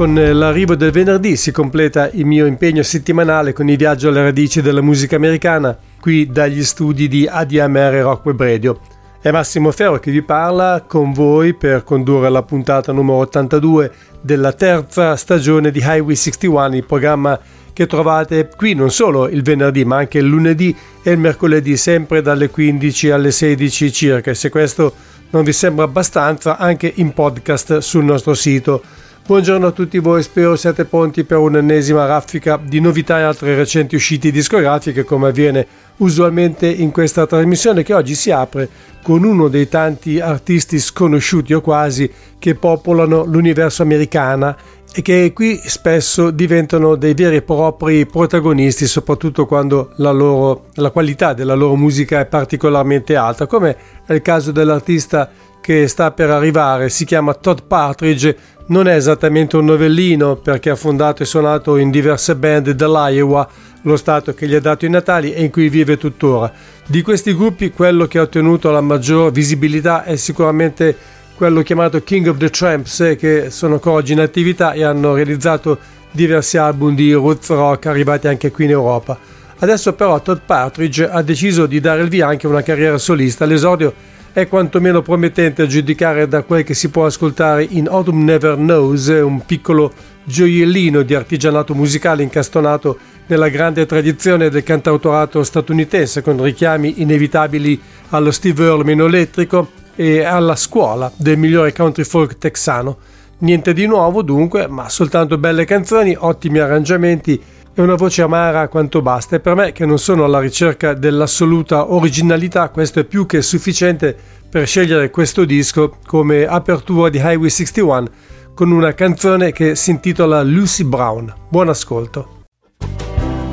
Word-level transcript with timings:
Con 0.00 0.14
l'arrivo 0.14 0.76
del 0.76 0.92
venerdì 0.92 1.36
si 1.36 1.52
completa 1.52 2.08
il 2.10 2.24
mio 2.24 2.46
impegno 2.46 2.82
settimanale 2.82 3.52
con 3.52 3.68
i 3.68 3.76
viaggi 3.76 4.06
alle 4.06 4.22
radici 4.22 4.62
della 4.62 4.80
musica 4.80 5.16
americana, 5.16 5.76
qui 6.00 6.26
dagli 6.26 6.64
studi 6.64 7.06
di 7.06 7.28
ADMR 7.30 8.00
Rock 8.00 8.24
Web 8.24 8.40
Radio. 8.40 8.80
È 9.20 9.30
Massimo 9.30 9.70
Ferro 9.72 9.98
che 9.98 10.10
vi 10.10 10.22
parla 10.22 10.84
con 10.86 11.12
voi 11.12 11.52
per 11.52 11.84
condurre 11.84 12.30
la 12.30 12.42
puntata 12.42 12.92
numero 12.92 13.18
82 13.18 13.92
della 14.22 14.54
terza 14.54 15.16
stagione 15.16 15.70
di 15.70 15.80
Highway 15.80 16.16
61, 16.16 16.76
il 16.76 16.86
programma 16.86 17.38
che 17.74 17.86
trovate 17.86 18.48
qui 18.56 18.72
non 18.72 18.90
solo 18.90 19.28
il 19.28 19.42
venerdì 19.42 19.84
ma 19.84 19.98
anche 19.98 20.16
il 20.16 20.24
lunedì 20.24 20.74
e 21.02 21.10
il 21.10 21.18
mercoledì 21.18 21.76
sempre 21.76 22.22
dalle 22.22 22.48
15 22.48 23.10
alle 23.10 23.30
16 23.30 23.92
circa. 23.92 24.32
Se 24.32 24.48
questo 24.48 24.94
non 25.28 25.44
vi 25.44 25.52
sembra 25.52 25.84
abbastanza, 25.84 26.56
anche 26.56 26.90
in 26.90 27.12
podcast 27.12 27.80
sul 27.80 28.04
nostro 28.04 28.32
sito 28.32 28.82
Buongiorno 29.30 29.68
a 29.68 29.70
tutti 29.70 30.00
voi, 30.00 30.24
spero 30.24 30.56
siate 30.56 30.86
pronti 30.86 31.22
per 31.22 31.38
un'ennesima 31.38 32.04
raffica 32.04 32.60
di 32.60 32.80
novità 32.80 33.20
e 33.20 33.22
altre 33.22 33.54
recenti 33.54 33.94
uscite 33.94 34.32
discografiche 34.32 35.04
come 35.04 35.28
avviene 35.28 35.64
usualmente 35.98 36.66
in 36.66 36.90
questa 36.90 37.28
trasmissione 37.28 37.84
che 37.84 37.94
oggi 37.94 38.16
si 38.16 38.32
apre 38.32 38.68
con 39.04 39.22
uno 39.22 39.46
dei 39.46 39.68
tanti 39.68 40.18
artisti 40.18 40.80
sconosciuti 40.80 41.54
o 41.54 41.60
quasi 41.60 42.10
che 42.40 42.56
popolano 42.56 43.22
l'universo 43.22 43.82
americana 43.82 44.56
e 44.92 45.00
che 45.00 45.32
qui 45.32 45.60
spesso 45.64 46.32
diventano 46.32 46.96
dei 46.96 47.14
veri 47.14 47.36
e 47.36 47.42
propri 47.42 48.06
protagonisti, 48.06 48.88
soprattutto 48.88 49.46
quando 49.46 49.92
la, 49.98 50.10
loro, 50.10 50.64
la 50.74 50.90
qualità 50.90 51.34
della 51.34 51.54
loro 51.54 51.76
musica 51.76 52.18
è 52.18 52.26
particolarmente 52.26 53.14
alta, 53.14 53.46
come 53.46 53.76
è 54.04 54.12
il 54.12 54.22
caso 54.22 54.50
dell'artista 54.50 55.30
che 55.60 55.86
sta 55.86 56.10
per 56.10 56.30
arrivare, 56.30 56.88
si 56.88 57.04
chiama 57.04 57.34
Todd 57.34 57.58
Partridge, 57.68 58.36
non 58.70 58.86
è 58.86 58.94
esattamente 58.94 59.56
un 59.56 59.64
novellino 59.64 60.36
perché 60.36 60.70
ha 60.70 60.76
fondato 60.76 61.22
e 61.22 61.26
suonato 61.26 61.76
in 61.76 61.90
diverse 61.90 62.36
band 62.36 62.70
dell'Iowa, 62.70 63.48
lo 63.82 63.96
stato 63.96 64.32
che 64.32 64.46
gli 64.46 64.54
ha 64.54 64.60
dato 64.60 64.86
i 64.86 64.90
natali 64.90 65.32
e 65.32 65.42
in 65.42 65.50
cui 65.50 65.68
vive 65.68 65.96
tuttora. 65.96 66.52
Di 66.86 67.02
questi 67.02 67.34
gruppi 67.34 67.70
quello 67.70 68.06
che 68.06 68.18
ha 68.18 68.22
ottenuto 68.22 68.70
la 68.70 68.80
maggior 68.80 69.32
visibilità 69.32 70.04
è 70.04 70.16
sicuramente 70.16 70.96
quello 71.34 71.62
chiamato 71.62 72.02
King 72.02 72.28
of 72.28 72.36
the 72.36 72.50
Tramps 72.50 73.16
che 73.18 73.50
sono 73.50 73.74
ancora 73.74 73.96
oggi 73.96 74.12
in 74.12 74.20
attività 74.20 74.72
e 74.72 74.84
hanno 74.84 75.14
realizzato 75.14 75.78
diversi 76.12 76.56
album 76.56 76.94
di 76.94 77.12
roots 77.12 77.48
rock 77.48 77.86
arrivati 77.86 78.28
anche 78.28 78.50
qui 78.50 78.64
in 78.64 78.70
Europa. 78.70 79.18
Adesso 79.58 79.94
però 79.94 80.20
Todd 80.22 80.38
Partridge 80.44 81.08
ha 81.08 81.22
deciso 81.22 81.66
di 81.66 81.80
dare 81.80 82.02
il 82.02 82.08
via 82.08 82.28
anche 82.28 82.46
a 82.46 82.50
una 82.50 82.62
carriera 82.62 82.98
solista. 82.98 83.44
L'esordio 83.44 83.92
è 84.32 84.46
quantomeno 84.46 85.02
promettente 85.02 85.62
a 85.62 85.66
giudicare 85.66 86.28
da 86.28 86.42
quel 86.42 86.62
che 86.62 86.74
si 86.74 86.88
può 86.88 87.04
ascoltare 87.04 87.66
in 87.68 87.88
Autumn 87.88 88.24
Never 88.24 88.54
Knows, 88.54 89.08
un 89.08 89.44
piccolo 89.44 89.92
gioiellino 90.22 91.02
di 91.02 91.14
artigianato 91.14 91.74
musicale 91.74 92.22
incastonato 92.22 92.98
nella 93.26 93.48
grande 93.48 93.86
tradizione 93.86 94.48
del 94.48 94.62
cantautorato 94.62 95.42
statunitense 95.42 96.22
con 96.22 96.40
richiami 96.42 97.00
inevitabili 97.02 97.80
allo 98.10 98.30
Steve 98.30 98.64
Earle 98.64 98.84
meno 98.84 99.06
elettrico 99.06 99.70
e 99.96 100.22
alla 100.22 100.56
scuola 100.56 101.10
del 101.16 101.36
migliore 101.36 101.72
country 101.72 102.04
folk 102.04 102.38
texano. 102.38 102.98
Niente 103.38 103.72
di 103.72 103.86
nuovo 103.86 104.22
dunque, 104.22 104.68
ma 104.68 104.88
soltanto 104.88 105.38
belle 105.38 105.64
canzoni, 105.64 106.14
ottimi 106.16 106.58
arrangiamenti 106.58 107.40
e 107.80 107.82
una 107.82 107.94
voce 107.94 108.20
amara 108.20 108.68
quanto 108.68 109.00
basta 109.00 109.36
e 109.36 109.40
per 109.40 109.54
me 109.54 109.72
che 109.72 109.86
non 109.86 109.98
sono 109.98 110.24
alla 110.24 110.38
ricerca 110.38 110.92
dell'assoluta 110.92 111.92
originalità 111.92 112.68
questo 112.68 113.00
è 113.00 113.04
più 113.04 113.24
che 113.24 113.40
sufficiente 113.40 114.14
per 114.50 114.66
scegliere 114.66 115.10
questo 115.10 115.44
disco 115.44 115.96
come 116.06 116.44
apertura 116.44 117.08
di 117.08 117.18
Highway 117.18 117.48
61 117.48 118.08
con 118.54 118.70
una 118.70 118.92
canzone 118.92 119.52
che 119.52 119.74
si 119.74 119.90
intitola 119.90 120.42
Lucy 120.42 120.84
Brown. 120.84 121.32
Buon 121.48 121.70
ascolto. 121.70 122.44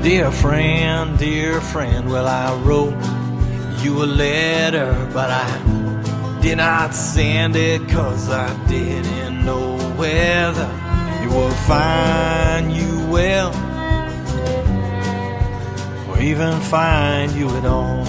Dear 0.01 0.31
friend, 0.31 1.17
dear 1.17 1.61
friend, 1.61 2.09
well 2.09 2.27
I 2.27 2.51
wrote 2.65 2.95
you 3.81 4.01
a 4.01 4.05
letter 4.05 4.93
but 5.13 5.29
I 5.29 6.41
did 6.41 6.57
not 6.57 6.93
send 6.93 7.55
it 7.55 7.81
cause 7.87 8.29
I 8.29 8.49
didn't 8.67 9.45
know 9.45 9.77
whether 9.95 10.67
you 11.23 11.29
will 11.29 11.55
find 11.65 12.73
you 12.73 13.07
well 13.09 13.51
even 16.21 16.59
find 16.61 17.31
you 17.33 17.49
at 17.49 17.65
all. 17.65 18.05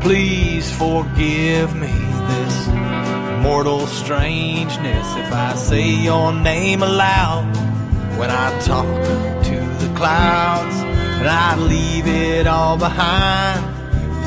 Please 0.00 0.70
forgive 0.76 1.74
me 1.74 1.92
this 2.28 2.68
mortal 3.42 3.86
strangeness 3.86 5.06
if 5.16 5.32
I 5.32 5.54
say 5.54 5.90
your 5.90 6.32
name 6.32 6.82
aloud 6.82 7.44
when 8.16 8.30
I 8.30 8.58
talk 8.60 8.86
to 8.86 9.60
the 9.84 9.92
clouds 9.96 10.76
and 10.76 11.28
I 11.28 11.56
leave 11.56 12.06
it 12.06 12.46
all 12.46 12.78
behind. 12.78 13.64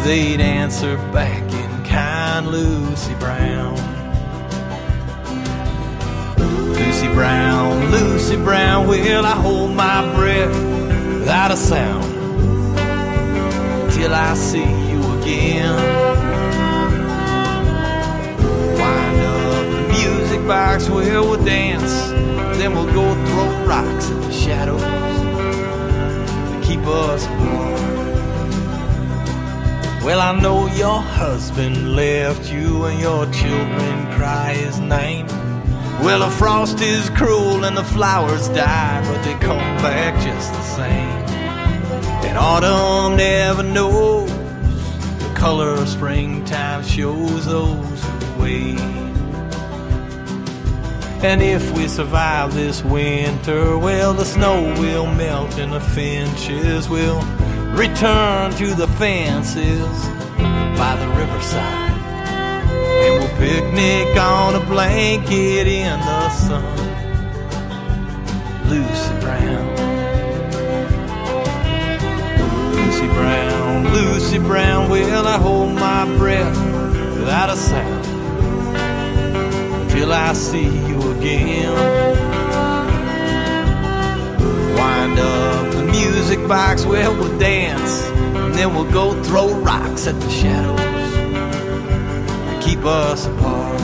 They'd 0.06 0.42
answer 0.42 0.98
back 1.14 1.44
in 1.52 1.86
kind 1.86 2.48
Lucy 2.48 3.16
Brown. 3.16 3.76
Lucy 6.76 7.08
Brown, 7.08 7.92
Lucy 7.92 8.36
Brown, 8.36 8.88
will 8.88 9.26
I 9.26 9.36
hold 9.36 9.72
my 9.72 10.14
breath 10.16 10.81
without 11.22 11.52
a 11.52 11.56
sound 11.56 12.04
till 13.94 14.12
I 14.12 14.34
see 14.34 14.72
you 14.90 15.00
again? 15.20 15.76
Wind 18.82 19.22
up 19.30 19.66
the 19.76 19.82
music 19.94 20.48
box 20.48 20.90
where 20.90 21.22
we'll 21.22 21.44
dance, 21.46 21.94
then 22.58 22.74
we'll 22.74 22.92
go 22.92 23.14
throw 23.28 23.66
rocks 23.68 24.10
at 24.10 24.22
the 24.24 24.32
shadows 24.32 24.82
that 24.82 26.64
keep 26.64 26.80
us 26.88 27.24
apart. 27.26 27.82
Well, 30.04 30.22
I 30.22 30.42
know 30.42 30.66
your 30.74 31.02
husband 31.02 31.96
left 31.96 32.52
you 32.52 32.86
and 32.86 33.00
your 33.00 33.32
children 33.32 34.12
cry 34.18 34.54
his 34.54 34.80
name. 34.80 35.28
Well, 36.02 36.20
the 36.28 36.32
frost 36.36 36.82
is 36.82 37.12
cruel 37.12 37.64
and 37.64 37.78
the 37.78 37.84
flowers 37.84 38.48
die, 38.50 39.02
but 39.06 39.24
they 39.24 39.34
come 39.34 39.78
back 39.84 40.16
just 40.24 40.52
the 40.52 40.62
same. 40.64 41.22
And 42.26 42.38
autumn 42.40 43.18
never 43.18 43.62
knows 43.62 44.32
the 45.20 45.32
color 45.36 45.70
of 45.70 45.88
springtime 45.88 46.84
shows 46.84 47.46
those 47.46 48.04
who 48.04 48.42
wait. 48.42 48.80
And 51.24 51.44
if 51.44 51.72
we 51.78 51.88
survive 51.88 52.56
this 52.56 52.84
winter, 52.84 53.78
well, 53.78 54.16
the 54.16 54.26
snow 54.26 54.74
will 54.80 55.06
melt 55.06 55.60
and 55.60 55.72
the 55.72 55.82
finches 55.82 56.90
will 56.90 57.22
return 57.76 58.52
to 58.54 58.74
the 58.74 58.88
fences 58.98 60.08
by 60.80 60.96
the 61.00 61.08
riverside. 61.16 62.01
Picnic 63.42 64.16
on 64.20 64.54
a 64.54 64.60
blanket 64.68 65.66
in 65.66 66.00
the 66.00 66.30
sun. 66.30 66.64
Lucy 68.70 69.20
Brown. 69.20 69.68
Lucy 72.76 73.08
Brown, 73.08 73.94
Lucy 73.96 74.38
Brown, 74.38 74.92
will 74.92 75.28
I 75.28 75.40
hold 75.40 75.74
my 75.74 76.06
breath 76.20 76.56
without 77.18 77.50
a 77.50 77.56
sound 77.56 78.04
till 79.90 80.14
I 80.14 80.34
see 80.34 80.70
you 80.88 81.12
again? 81.14 81.74
Wind 84.76 85.18
up 85.18 85.74
the 85.74 85.84
music 85.86 86.48
box 86.48 86.86
where 86.86 87.10
we'll 87.10 87.40
dance, 87.40 88.04
And 88.36 88.54
then 88.54 88.76
we'll 88.76 88.92
go 88.92 89.20
throw 89.24 89.52
rocks 89.62 90.06
at 90.06 90.20
the 90.22 90.30
shadows 90.30 91.01
keep 92.62 92.86
us 92.86 93.26
apart. 93.26 93.82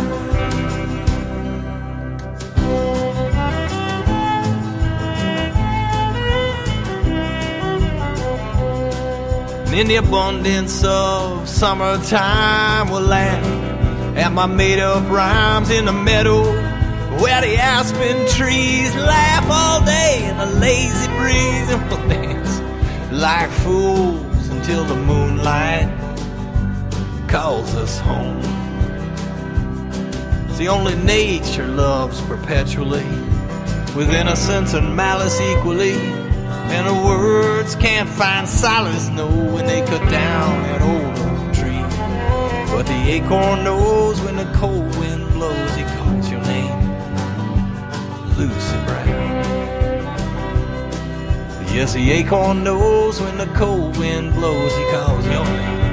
And 9.68 9.76
in 9.76 9.88
the 9.88 9.96
abundance 9.96 10.84
of 10.86 11.50
summertime, 11.50 12.90
we'll 12.90 13.02
laugh 13.02 13.44
at 14.18 14.32
my 14.32 14.46
made 14.46 14.80
up 14.80 15.10
rhymes 15.10 15.70
in 15.70 15.86
the 15.86 15.94
meadow 15.94 16.44
where 17.22 17.42
the 17.42 17.58
aspen 17.58 18.28
trees 18.30 18.96
laugh 18.96 19.46
all 19.50 19.86
day 19.86 20.28
in 20.30 20.38
the 20.38 20.60
lazy 20.60 21.08
breeze 21.18 21.70
and 21.74 21.90
we'll 21.90 22.08
dance 22.08 23.12
like 23.12 23.50
fools 23.50 24.50
until 24.50 24.86
the 24.86 24.96
moonlight 24.96 25.88
calls 27.28 27.76
us 27.76 28.00
home. 28.00 28.67
See, 30.58 30.68
only 30.68 30.96
nature 30.96 31.68
loves 31.68 32.20
perpetually 32.22 33.06
with 33.96 34.12
innocence 34.12 34.74
and 34.74 34.96
malice 34.96 35.40
equally. 35.40 35.92
And 35.92 36.88
the 36.88 36.96
words 36.96 37.76
can't 37.76 38.10
find 38.10 38.50
solace, 38.50 39.08
no, 39.10 39.28
when 39.28 39.68
they 39.68 39.82
cut 39.82 40.02
down 40.10 40.64
that 40.64 40.82
old 40.82 41.16
oak 41.30 41.54
tree. 41.54 41.84
But 42.76 42.88
the 42.88 43.12
acorn 43.12 43.64
knows 43.66 44.20
when 44.22 44.36
the 44.36 44.52
cold 44.56 44.98
wind 44.98 45.30
blows, 45.34 45.76
he 45.76 45.84
calls 45.84 46.32
your 46.32 46.42
name, 46.42 46.74
Lucy 48.36 48.78
Brown. 48.88 49.38
Yes, 51.72 51.94
the 51.94 52.12
acorn 52.14 52.64
knows 52.64 53.22
when 53.22 53.38
the 53.38 53.46
cold 53.54 53.96
wind 53.96 54.34
blows, 54.34 54.76
he 54.76 54.86
calls 54.90 55.24
your 55.28 55.46
name, 55.46 55.87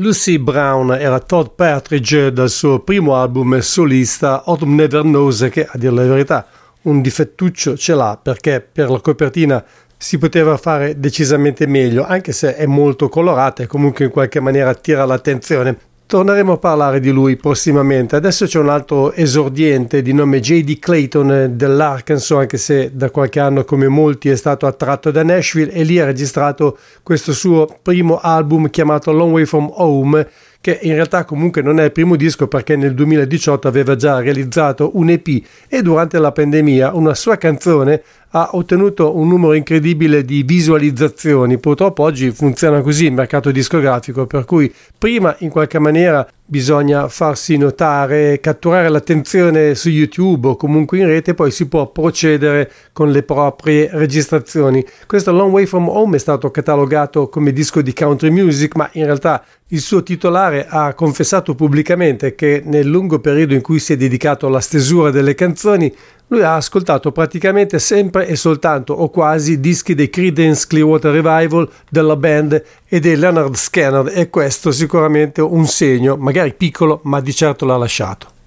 Lucy 0.00 0.38
Brown 0.38 0.92
era 0.92 1.18
Todd 1.18 1.48
Partridge 1.56 2.32
dal 2.32 2.50
suo 2.50 2.78
primo 2.78 3.16
album 3.16 3.58
solista 3.58 4.44
Autumn 4.44 4.76
Never 4.76 5.02
Knows 5.02 5.48
che 5.50 5.66
a 5.66 5.76
dire 5.76 5.92
la 5.92 6.04
verità 6.04 6.46
un 6.82 7.00
difettuccio 7.00 7.76
ce 7.76 7.94
l'ha 7.96 8.16
perché 8.22 8.60
per 8.60 8.90
la 8.90 9.00
copertina 9.00 9.64
si 9.96 10.16
poteva 10.16 10.56
fare 10.56 11.00
decisamente 11.00 11.66
meglio 11.66 12.06
anche 12.06 12.30
se 12.30 12.54
è 12.54 12.64
molto 12.64 13.08
colorata 13.08 13.64
e 13.64 13.66
comunque 13.66 14.04
in 14.04 14.12
qualche 14.12 14.38
maniera 14.38 14.70
attira 14.70 15.04
l'attenzione 15.04 15.76
Torneremo 16.08 16.52
a 16.52 16.56
parlare 16.56 17.00
di 17.00 17.10
lui 17.10 17.36
prossimamente. 17.36 18.16
Adesso 18.16 18.46
c'è 18.46 18.58
un 18.58 18.70
altro 18.70 19.12
esordiente 19.12 20.00
di 20.00 20.14
nome 20.14 20.40
J.D. 20.40 20.78
Clayton 20.78 21.50
dell'Arkansas, 21.52 22.30
anche 22.38 22.56
se 22.56 22.92
da 22.94 23.10
qualche 23.10 23.40
anno, 23.40 23.62
come 23.64 23.88
molti, 23.88 24.30
è 24.30 24.36
stato 24.36 24.64
attratto 24.64 25.10
da 25.10 25.22
Nashville 25.22 25.70
e 25.70 25.82
lì 25.82 26.00
ha 26.00 26.06
registrato 26.06 26.78
questo 27.02 27.34
suo 27.34 27.68
primo 27.82 28.18
album 28.22 28.70
chiamato 28.70 29.12
Long 29.12 29.32
Way 29.32 29.44
From 29.44 29.70
Home, 29.74 30.26
che 30.62 30.78
in 30.80 30.94
realtà 30.94 31.26
comunque 31.26 31.60
non 31.60 31.78
è 31.78 31.84
il 31.84 31.92
primo 31.92 32.16
disco 32.16 32.48
perché 32.48 32.74
nel 32.74 32.94
2018 32.94 33.68
aveva 33.68 33.94
già 33.94 34.18
realizzato 34.20 34.92
un 34.94 35.10
EP 35.10 35.44
e 35.68 35.82
durante 35.82 36.18
la 36.18 36.32
pandemia 36.32 36.94
una 36.94 37.14
sua 37.14 37.36
canzone 37.36 38.02
ha 38.30 38.50
ottenuto 38.52 39.16
un 39.16 39.28
numero 39.28 39.54
incredibile 39.54 40.24
di 40.24 40.42
visualizzazioni. 40.42 41.58
Purtroppo 41.58 42.02
oggi 42.02 42.30
funziona 42.30 42.80
così 42.80 43.06
il 43.06 43.12
mercato 43.12 43.50
discografico, 43.50 44.26
per 44.26 44.44
cui 44.44 44.72
prima 44.98 45.34
in 45.40 45.48
qualche 45.48 45.78
maniera 45.78 46.26
bisogna 46.44 47.08
farsi 47.08 47.58
notare, 47.58 48.40
catturare 48.40 48.88
l'attenzione 48.88 49.74
su 49.74 49.90
YouTube 49.90 50.48
o 50.48 50.56
comunque 50.56 50.98
in 50.98 51.06
rete, 51.06 51.34
poi 51.34 51.50
si 51.50 51.68
può 51.68 51.88
procedere 51.88 52.70
con 52.92 53.10
le 53.10 53.22
proprie 53.22 53.90
registrazioni. 53.92 54.84
Questo 55.06 55.30
Long 55.30 55.52
Way 55.52 55.66
From 55.66 55.88
Home 55.88 56.16
è 56.16 56.18
stato 56.18 56.50
catalogato 56.50 57.28
come 57.28 57.52
disco 57.52 57.82
di 57.82 57.92
country 57.92 58.30
music, 58.30 58.76
ma 58.76 58.88
in 58.92 59.04
realtà 59.04 59.44
il 59.68 59.80
suo 59.80 60.02
titolare 60.02 60.66
ha 60.66 60.94
confessato 60.94 61.54
pubblicamente 61.54 62.34
che 62.34 62.62
nel 62.64 62.86
lungo 62.86 63.18
periodo 63.18 63.52
in 63.52 63.60
cui 63.60 63.78
si 63.78 63.92
è 63.92 63.96
dedicato 63.96 64.46
alla 64.46 64.60
stesura 64.60 65.10
delle 65.10 65.34
canzoni 65.34 65.94
lui 66.28 66.42
ha 66.42 66.56
ascoltato 66.56 67.12
praticamente 67.12 67.78
sempre 67.78 68.26
e 68.26 68.36
soltanto 68.36 68.92
o 68.92 69.10
quasi 69.10 69.60
dischi 69.60 69.94
dei 69.94 70.10
Creedence 70.10 70.66
Clearwater 70.66 71.12
Revival, 71.12 71.68
della 71.90 72.16
band 72.16 72.62
e 72.86 73.00
dei 73.00 73.16
Leonard 73.16 73.54
Scanner 73.54 74.12
e 74.16 74.30
questo 74.30 74.70
sicuramente 74.70 75.40
un 75.40 75.66
segno, 75.66 76.16
magari 76.16 76.54
piccolo, 76.54 77.00
ma 77.04 77.20
di 77.20 77.34
certo 77.34 77.64
l'ha 77.64 77.76
lasciato. 77.76 78.37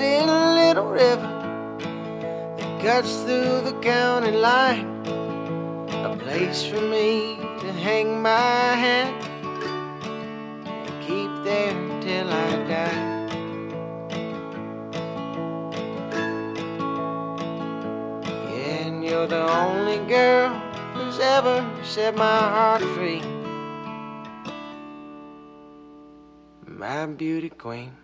A 0.00 0.02
steady 0.02 0.26
little 0.26 0.88
river 0.88 1.30
that 2.56 2.82
cuts 2.82 3.22
through 3.22 3.60
the 3.60 3.78
county 3.82 4.30
line, 4.30 4.86
a 6.04 6.16
place 6.18 6.64
for 6.64 6.80
me 6.80 7.36
to 7.60 7.72
hang 7.72 8.22
my 8.22 8.74
hat 8.84 9.12
and 10.64 11.06
keep 11.06 11.30
there 11.44 11.74
till 12.00 12.32
I 12.32 12.50
die. 12.66 13.10
And 18.54 19.04
you're 19.04 19.26
the 19.26 19.46
only 19.52 19.98
girl 20.08 20.50
who's 20.94 21.18
ever 21.20 21.58
set 21.82 22.16
my 22.16 22.24
heart 22.24 22.82
free. 22.94 23.22
My 26.66 27.04
beauty 27.06 27.50
queen. 27.50 27.99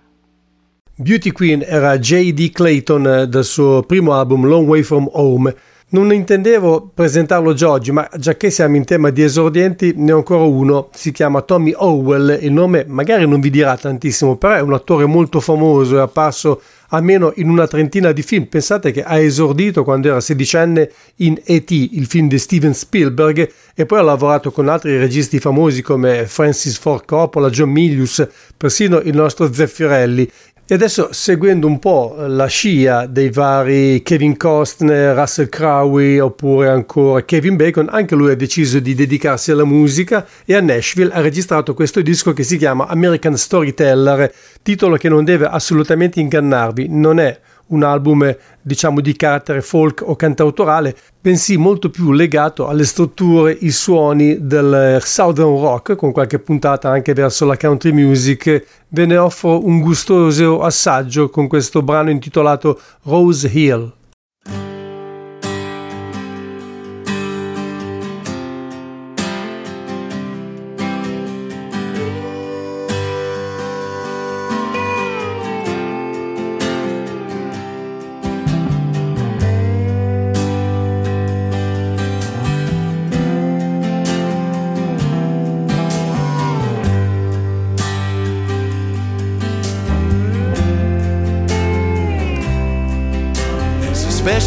Beauty 0.99 1.31
Queen 1.31 1.63
era 1.63 1.99
J.D. 1.99 2.53
Clayton 2.53 3.07
eh, 3.07 3.29
dal 3.29 3.45
suo 3.45 3.83
primo 3.83 4.15
album 4.15 4.47
Long 4.47 4.67
Way 4.67 4.83
From 4.83 5.07
Home. 5.13 5.55
Non 5.89 6.11
intendevo 6.11 6.91
presentarlo 6.93 7.53
già 7.53 7.69
oggi, 7.69 7.93
ma 7.93 8.09
già 8.17 8.35
che 8.35 8.49
siamo 8.49 8.77
in 8.77 8.85
tema 8.87 9.11
di 9.11 9.23
esordienti, 9.23 9.93
ne 9.95 10.13
ho 10.13 10.17
ancora 10.17 10.45
uno. 10.45 10.89
Si 10.95 11.13
chiama 11.13 11.43
Tommy 11.43 11.75
Howell. 11.77 12.39
Il 12.41 12.51
nome 12.51 12.87
magari 12.89 13.29
non 13.29 13.41
vi 13.41 13.51
dirà 13.51 13.77
tantissimo, 13.77 14.37
però 14.37 14.55
è 14.55 14.61
un 14.61 14.73
attore 14.73 15.05
molto 15.05 15.39
famoso, 15.39 15.99
è 15.99 16.01
apparso 16.01 16.63
almeno 16.89 17.31
in 17.37 17.51
una 17.51 17.67
trentina 17.67 18.13
di 18.13 18.23
film. 18.23 18.47
Pensate 18.47 18.91
che 18.91 19.05
ha 19.05 19.19
esordito 19.19 19.85
quando 19.85 20.09
era 20.09 20.21
sedicenne 20.23 20.91
in 21.17 21.39
E.T., 21.45 21.71
il 21.71 22.07
film 22.07 22.27
di 22.27 22.39
Steven 22.39 22.73
Spielberg, 22.73 23.53
e 23.75 23.85
poi 23.85 23.99
ha 23.99 24.03
lavorato 24.03 24.51
con 24.51 24.69
altri 24.69 24.97
registi 24.97 25.39
famosi 25.41 25.83
come 25.83 26.25
Francis 26.27 26.79
Ford 26.79 27.05
Coppola, 27.05 27.51
John 27.51 27.69
Milius, 27.69 28.27
persino 28.57 28.99
il 29.01 29.15
nostro 29.15 29.53
Zeffirelli. 29.53 30.31
E 30.69 30.75
adesso 30.75 31.11
seguendo 31.13 31.69
un 31.69 31.79
po' 31.79 32.17
la 32.27 32.47
scia 32.47 33.07
dei 33.07 33.31
vari 33.31 34.03
Kevin 34.03 34.37
Costner, 34.37 35.17
Russell 35.17 35.49
Crowe 35.49 36.19
oppure 36.19 36.71
ancora 36.71 37.23
Kevin 37.23 37.55
Bacon, 37.55 37.87
anche 37.89 38.17
lui 38.17 38.33
ha 38.33 38.35
deciso 38.35 38.81
di 38.81 38.93
dedicarsi 38.93 39.53
alla 39.53 39.65
musica 39.65 40.27
e 40.45 40.57
a 40.57 40.61
Nashville 40.61 41.13
ha 41.13 41.21
registrato 41.21 41.73
questo 41.73 42.01
disco 42.03 42.33
che 42.33 42.43
si 42.43 42.57
chiama 42.57 42.89
American 42.89 43.37
Storyteller, 43.37 44.35
titolo 44.61 44.97
che 44.97 45.09
non 45.09 45.23
deve 45.23 45.47
assolutamente 45.47 46.19
ingannarvi, 46.19 46.89
non 46.89 47.21
è 47.21 47.39
un 47.69 47.83
album 47.83 48.37
diciamo 48.61 49.01
di 49.01 49.15
carattere 49.15 49.63
folk 49.63 50.03
o 50.05 50.17
cantautorale, 50.17 50.97
bensì 51.21 51.57
molto 51.57 51.91
più 51.91 52.13
legato 52.13 52.69
alle 52.69 52.85
strutture, 52.85 53.57
i 53.61 53.71
suoni 53.71 54.47
del 54.47 54.99
southern 55.03 55.61
rock, 55.61 55.95
con 55.95 56.13
qualche 56.13 56.39
puntata 56.39 56.91
anche 56.91 57.13
verso 57.13 57.45
la 57.45 57.57
country 57.57 57.93
music. 57.93 58.65
Ve 58.89 59.07
ne 59.07 59.17
offro 59.17 59.65
un 59.65 59.81
gustoso 59.81 60.63
assaggio 60.63 61.29
con 61.29 61.49
questo 61.49 61.83
brano 61.83 62.11
intitolato 62.11 62.81
Rose 63.03 63.49
Hill. 63.49 63.93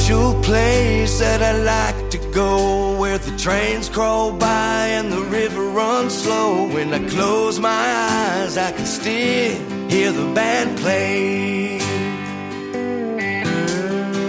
There's 0.09 0.33
a 0.33 0.41
place 0.41 1.19
that 1.19 1.43
I 1.43 1.51
like 1.61 2.09
to 2.09 2.17
go 2.33 2.97
where 2.97 3.19
the 3.19 3.37
trains 3.37 3.89
crawl 3.89 4.31
by 4.31 4.87
and 4.87 5.11
the 5.11 5.21
river 5.21 5.61
runs 5.61 6.23
slow. 6.23 6.67
When 6.67 6.91
I 6.91 7.07
close 7.09 7.59
my 7.59 7.69
eyes, 7.69 8.57
I 8.57 8.71
can 8.71 8.87
still 8.87 9.55
hear 9.87 10.11
the 10.11 10.33
band 10.33 10.79
play. 10.79 11.77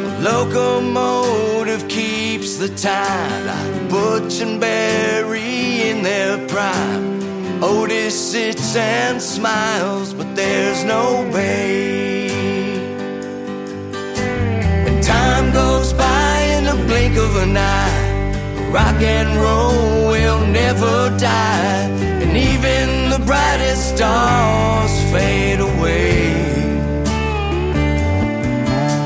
A 0.05 0.21
locomotive 0.21 1.89
keeps 1.89 2.59
the 2.59 2.69
time 2.77 3.47
like 3.47 3.89
Butch 3.89 4.43
and 4.43 4.61
Barry 4.61 5.89
in 5.89 6.03
their 6.03 6.47
prime. 6.47 7.65
Otis 7.65 8.33
sits 8.33 8.77
and 8.77 9.23
smiles, 9.23 10.13
but 10.13 10.37
there's 10.37 10.85
no 10.85 11.27
bay. 11.33 12.10
Blink 16.87 17.17
of 17.17 17.37
an 17.37 17.57
eye. 17.57 18.71
Rock 18.71 19.01
and 19.03 19.31
roll 19.41 20.09
will 20.13 20.47
never 20.47 21.17
die. 21.19 21.89
And 22.23 22.37
even 22.37 23.11
the 23.11 23.19
brightest 23.27 23.97
stars 23.97 24.93
fade 25.13 25.61
away. 25.61 26.51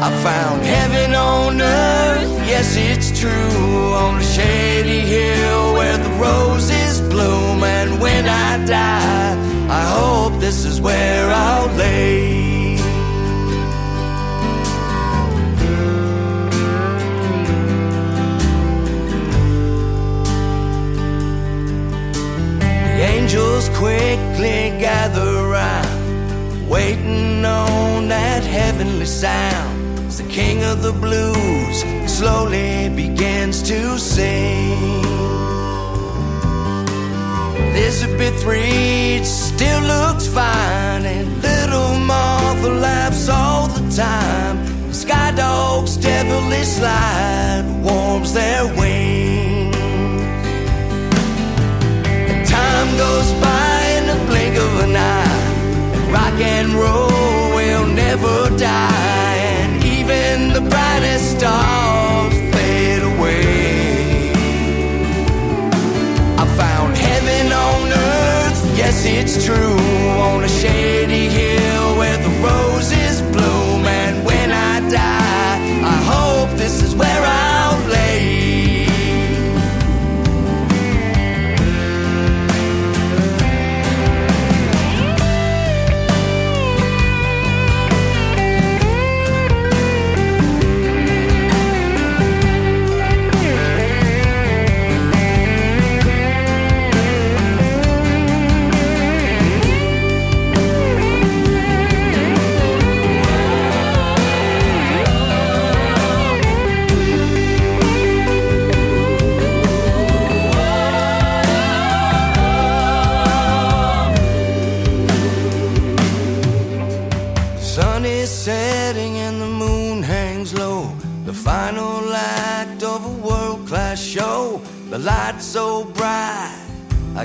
I 0.07 0.11
found 0.23 0.63
heaven 0.63 1.15
on 1.15 1.61
earth, 1.61 2.33
yes, 2.47 2.77
it's 2.77 3.19
true. 3.19 3.95
On 3.95 4.21
a 4.21 4.23
shady 4.23 5.01
hill 5.01 5.73
where 5.75 5.97
the 5.97 6.11
roses 6.21 7.01
bloom. 7.13 7.63
And 7.65 8.01
when 8.01 8.29
I 8.29 8.65
die, 8.67 9.33
I 9.71 9.83
hope 9.99 10.41
this 10.41 10.67
is 10.67 10.81
where 10.81 11.31
I'll 11.31 11.69
lay. 11.77 12.44
Angels 23.35 23.69
quickly 23.71 24.71
gather 24.79 25.49
round, 25.49 26.69
waiting 26.69 27.45
on 27.45 28.07
that 28.09 28.45
heavenly 28.45 29.07
sound. 29.07 29.99
As 30.07 30.19
the 30.19 30.29
king 30.29 30.63
of 30.63 30.83
the 30.83 30.93
blues 30.93 31.77
slowly 32.07 32.89
begins 32.91 33.61
to 33.65 33.99
sing. 33.99 34.79
Elizabeth 37.73 38.45
Reed 38.45 39.27
still 39.27 39.83
looks 39.83 40.29
fine, 40.29 41.05
and 41.05 41.43
little 41.43 41.99
Martha 41.99 42.69
laughs 42.69 43.29
all 43.29 43.67
the 43.67 43.85
time. 43.97 44.93
Sky 44.93 45.33
Dog's 45.33 45.97
devilish 45.97 46.69
slide 46.69 47.65
warms 47.83 48.33
their 48.33 48.65
wings. 48.79 49.34
Rock 56.35 56.41
and 56.43 56.73
roll 56.73 57.55
will 57.55 57.87
never 57.87 58.57
die. 58.57 59.37
And 59.61 59.85
even 59.85 60.53
the 60.53 60.69
brightest 60.69 61.39
stars 61.39 62.35
fade 62.55 63.03
away. 63.03 64.33
I 66.39 66.47
found 66.57 66.97
heaven 66.97 67.53
on 67.53 67.93
earth, 67.93 68.77
yes, 68.77 69.05
it's 69.07 69.45
true. 69.45 69.84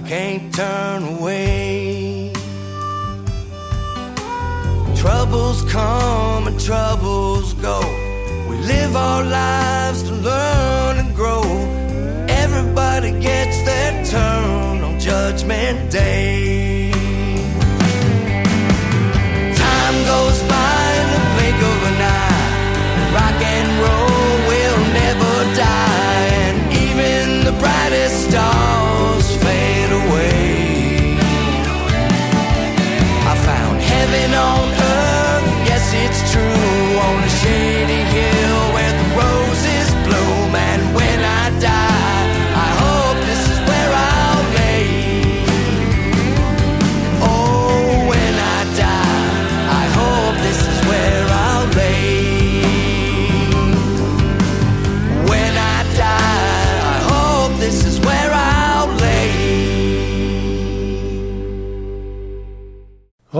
Can't 0.09 0.51
turn 0.55 1.03
away. 1.03 2.33
Troubles 4.95 5.61
come 5.71 6.47
and 6.47 6.59
troubles 6.59 7.53
go. 7.53 7.79
We 8.49 8.57
live 8.57 8.95
our 8.95 9.23
lives 9.23 10.01
to 10.09 10.13
learn 10.15 10.97
and 10.97 11.15
grow. 11.15 11.43
Everybody 12.27 13.11
gets 13.21 13.57
their 13.61 14.03
turn 14.03 14.83
on 14.83 14.99
Judgment 14.99 15.91
Day. 15.91 16.58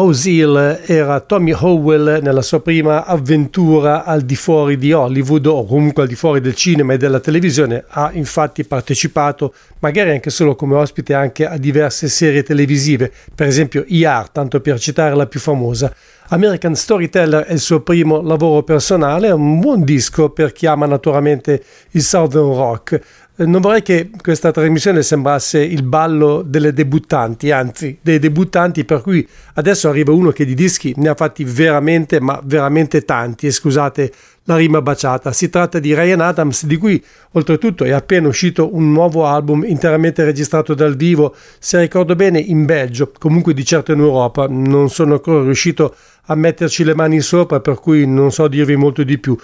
Rose 0.09 0.27
Hill 0.27 0.79
era 0.87 1.19
Tommy 1.19 1.53
Howell 1.53 2.19
nella 2.23 2.41
sua 2.41 2.61
prima 2.61 3.05
avventura 3.05 4.05
al 4.05 4.21
di 4.21 4.35
fuori 4.35 4.75
di 4.75 4.91
Hollywood 4.91 5.45
o 5.45 5.63
comunque 5.67 6.01
al 6.01 6.07
di 6.09 6.15
fuori 6.15 6.41
del 6.41 6.55
cinema 6.55 6.93
e 6.93 6.97
della 6.97 7.19
televisione. 7.19 7.83
Ha 7.87 8.09
infatti 8.13 8.63
partecipato, 8.63 9.53
magari 9.77 10.09
anche 10.09 10.31
solo 10.31 10.55
come 10.55 10.73
ospite, 10.77 11.13
anche 11.13 11.45
a 11.45 11.57
diverse 11.57 12.07
serie 12.07 12.41
televisive, 12.41 13.11
per 13.35 13.45
esempio 13.45 13.85
ER, 13.87 14.29
tanto 14.29 14.59
per 14.61 14.79
citare 14.79 15.13
la 15.13 15.27
più 15.27 15.39
famosa. 15.39 15.93
American 16.29 16.73
Storyteller 16.75 17.43
è 17.43 17.53
il 17.53 17.59
suo 17.59 17.81
primo 17.81 18.19
lavoro 18.21 18.63
personale, 18.63 19.29
un 19.29 19.59
buon 19.59 19.83
disco 19.83 20.29
per 20.29 20.53
chi 20.53 20.65
ama 20.65 20.87
naturalmente 20.87 21.63
il 21.91 22.01
Southern 22.01 22.55
Rock. 22.55 22.99
Eh, 23.39 23.45
Non 23.45 23.61
vorrei 23.61 23.81
che 23.81 24.09
questa 24.21 24.51
trasmissione 24.51 25.01
sembrasse 25.01 25.63
il 25.63 25.83
ballo 25.83 26.41
delle 26.45 26.73
debuttanti, 26.73 27.51
anzi 27.51 27.97
dei 28.01 28.19
debuttanti 28.19 28.83
per 28.83 29.01
cui 29.01 29.25
adesso 29.53 29.87
arriva 29.87 30.11
uno 30.11 30.31
che 30.31 30.43
di 30.43 30.53
dischi 30.53 30.93
ne 30.97 31.07
ha 31.07 31.15
fatti 31.15 31.45
veramente, 31.45 32.19
ma 32.19 32.41
veramente 32.43 33.05
tanti, 33.05 33.47
e 33.47 33.51
scusate 33.51 34.11
la 34.43 34.57
rima 34.57 34.81
baciata. 34.81 35.31
Si 35.31 35.49
tratta 35.49 35.79
di 35.79 35.93
Ryan 35.93 36.19
Adams, 36.19 36.65
di 36.65 36.75
cui 36.75 37.01
oltretutto 37.31 37.85
è 37.85 37.91
appena 37.91 38.27
uscito 38.27 38.75
un 38.75 38.91
nuovo 38.91 39.25
album 39.25 39.63
interamente 39.63 40.25
registrato 40.25 40.73
dal 40.73 40.97
vivo, 40.97 41.33
se 41.59 41.79
ricordo 41.79 42.15
bene 42.15 42.39
in 42.39 42.65
Belgio, 42.65 43.11
comunque 43.17 43.53
di 43.53 43.63
certo 43.63 43.93
in 43.93 43.99
Europa. 43.99 44.47
Non 44.49 44.89
sono 44.89 45.13
ancora 45.13 45.43
riuscito 45.43 45.95
a 46.25 46.35
metterci 46.35 46.83
le 46.83 46.93
mani 46.93 47.21
sopra, 47.21 47.59
per 47.59 47.79
cui 47.79 48.05
non 48.05 48.31
so 48.31 48.47
dirvi 48.47 48.75
molto 48.75 49.03
di 49.03 49.17
più. 49.17 49.37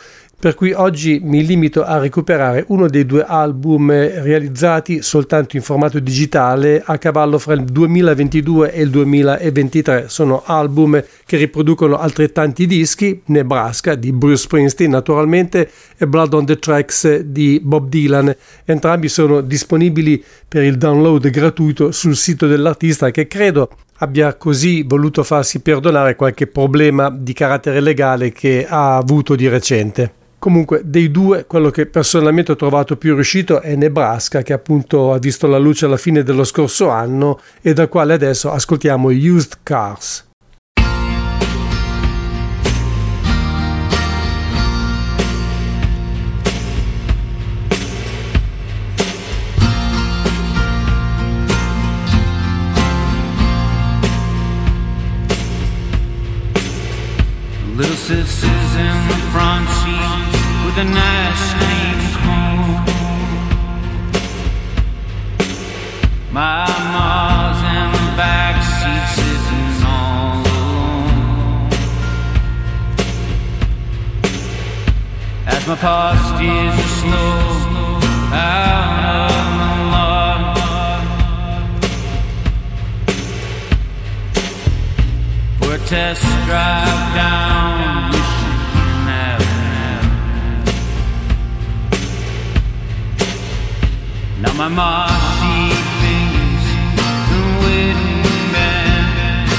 Per 0.45 0.53
cui 0.53 0.73
oggi 0.73 1.19
mi 1.23 1.43
limito 1.43 1.83
a 1.83 1.97
recuperare 1.97 2.65
uno 2.67 2.87
dei 2.87 3.03
due 3.07 3.25
album 3.27 3.89
realizzati 3.89 5.01
soltanto 5.01 5.55
in 5.55 5.63
formato 5.63 5.97
digitale 5.97 6.83
a 6.85 6.99
cavallo 6.99 7.39
fra 7.39 7.55
il 7.55 7.63
2022 7.63 8.71
e 8.71 8.81
il 8.83 8.91
2023. 8.91 10.05
Sono 10.07 10.43
album 10.45 11.03
che 11.25 11.37
riproducono 11.37 11.97
altrettanti 11.97 12.67
dischi, 12.67 13.23
Nebraska 13.25 13.95
di 13.95 14.11
Bruce 14.11 14.43
Springsteen 14.43 14.91
naturalmente 14.91 15.67
e 15.97 16.05
Blood 16.05 16.35
on 16.35 16.45
the 16.45 16.59
Tracks 16.59 17.21
di 17.21 17.59
Bob 17.63 17.89
Dylan. 17.89 18.31
Entrambi 18.65 19.07
sono 19.07 19.41
disponibili 19.41 20.23
per 20.47 20.61
il 20.61 20.77
download 20.77 21.27
gratuito 21.31 21.91
sul 21.91 22.15
sito 22.15 22.45
dell'artista 22.45 23.09
che 23.09 23.25
credo 23.25 23.71
abbia 23.97 24.35
così 24.35 24.83
voluto 24.83 25.23
farsi 25.23 25.61
perdonare 25.61 26.15
qualche 26.15 26.45
problema 26.45 27.09
di 27.09 27.33
carattere 27.33 27.79
legale 27.79 28.31
che 28.31 28.67
ha 28.69 28.95
avuto 28.95 29.35
di 29.35 29.47
recente. 29.47 30.23
Comunque, 30.45 30.81
dei 30.85 31.09
due, 31.09 31.45
quello 31.47 31.71
che 31.71 31.87
personalmente 31.87 32.51
ho 32.51 32.55
trovato 32.55 32.97
più 32.97 33.15
riuscito 33.15 33.61
è 33.61 33.73
Nebraska, 33.73 34.43
che 34.43 34.53
appunto 34.53 35.11
ha 35.11 35.17
visto 35.17 35.47
la 35.47 35.57
luce 35.57 35.85
alla 35.85 35.97
fine 35.97 36.21
dello 36.21 36.43
scorso 36.43 36.89
anno 36.89 37.39
e 37.63 37.73
dal 37.73 37.89
quale 37.89 38.13
adesso 38.13 38.51
ascoltiamo 38.51 39.09
Used 39.09 39.61
Cars. 39.63 40.27
Little 57.75 57.95
sisters 57.95 58.75
in 58.75 59.07
the 59.07 59.15
front 59.31 59.67
seat 59.69 60.24
a 60.77 60.83
nice 60.83 61.53
clean 61.53 61.99
home. 62.25 62.85
My 66.31 66.67
ma's 66.93 67.59
in 67.75 67.87
the 67.93 68.05
back 68.17 68.55
seat 68.75 69.05
sitting 69.15 69.85
all 69.85 70.33
alone. 70.41 71.69
As 75.47 75.63
my 75.65 75.75
pa 75.75 75.99
steers 76.27 76.77
slow 76.99 77.37
out 78.33 79.03
of 79.21 79.33
the 79.59 79.71
lot. 79.93 80.43
for 85.57 85.71
a 85.75 85.77
test 85.87 86.25
drive 86.45 87.15
down 87.15 87.94
Now 94.45 94.69
my 94.69 95.07
she 95.37 95.55
thinks 96.01 96.65
the 97.29 97.41
wedding 97.61 98.23
band 98.53 99.49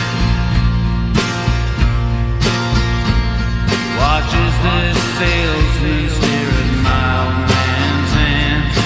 watches 3.99 4.55
the 4.65 4.79
salesman 5.19 6.05
stare 6.17 6.55
at 6.63 6.73
my 6.87 7.07
old 7.23 7.39
man's 7.51 8.13
hands. 8.21 8.77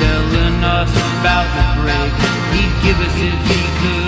Telling 0.00 0.58
us 0.76 0.92
about 1.14 1.48
the 1.56 1.64
break 1.80 2.14
he'd 2.52 2.74
give 2.82 2.98
us 3.06 3.16
if 3.30 3.40
he 3.48 3.60
could. 3.80 4.01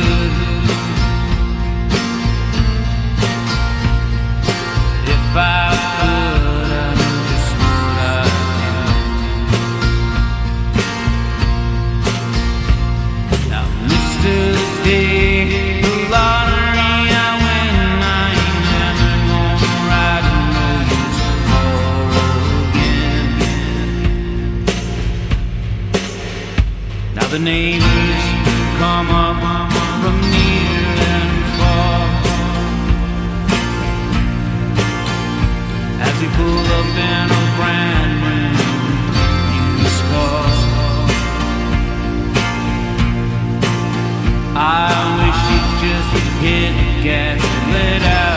The 27.35 27.41
neighbors 27.41 28.25
come 28.79 29.11
up 29.11 29.73
from 30.03 30.17
near 30.31 30.87
and 31.15 31.35
far 31.59 32.07
as 36.07 36.15
we 36.21 36.29
pull 36.39 36.67
up 36.79 36.95
in 37.11 37.27
a 37.27 37.45
brand 37.57 38.13
new 39.79 39.91
car. 40.11 40.47
I 44.55 44.89
wish 45.19 45.41
you'd 45.51 45.73
just 45.83 46.11
hit 46.41 46.75
gas 47.03 47.43
and 47.43 47.73
let 47.73 48.03
out 48.03 48.34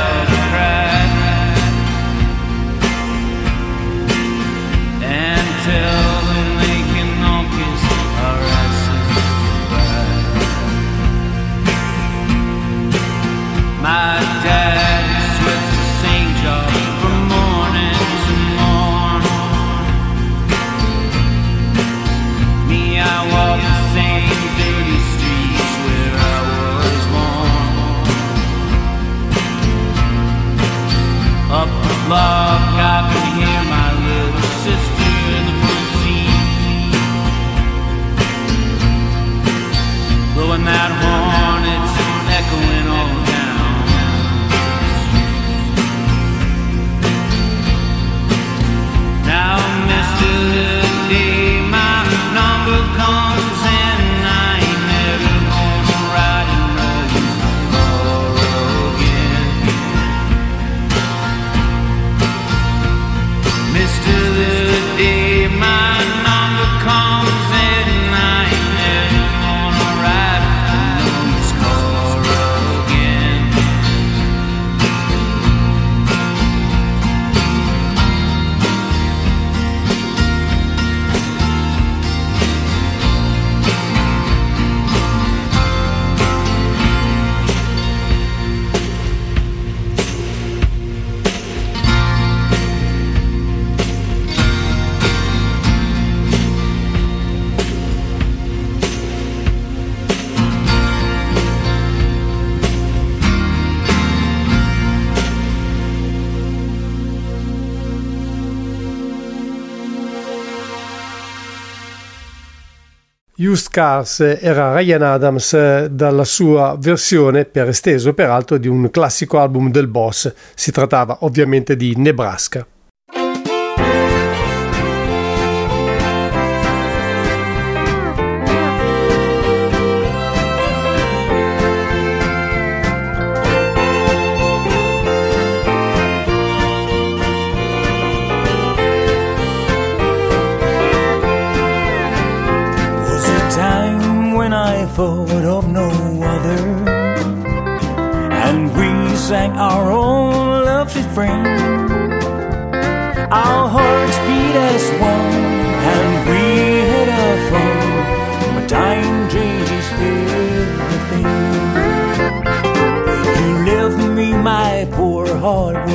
Used 113.39 113.69
Cars 113.69 114.19
era 114.19 114.73
Ryan 114.75 115.03
Adams 115.03 115.85
dalla 115.85 116.23
sua 116.23 116.75
versione, 116.79 117.45
per 117.45 117.67
esteso 117.67 118.13
peraltro, 118.13 118.57
di 118.57 118.67
un 118.67 118.89
classico 118.89 119.39
album 119.39 119.69
del 119.69 119.87
boss. 119.87 120.33
Si 120.55 120.71
trattava 120.71 121.19
ovviamente 121.21 121.75
di 121.75 121.93
Nebraska. 121.95 122.65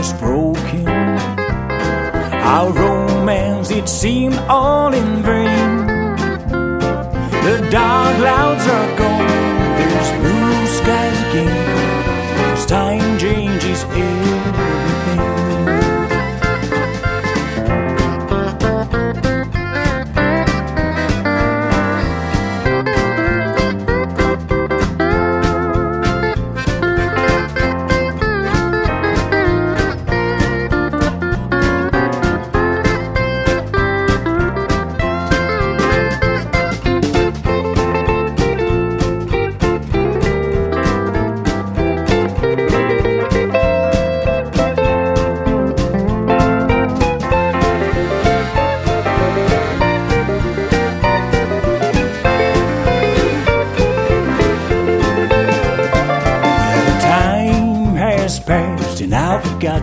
Was 0.03 0.13
broken. 0.15 0.89
Our 2.55 2.73
romance, 2.73 3.71
it 3.71 3.89
seemed 3.89 4.35
all 4.49 4.82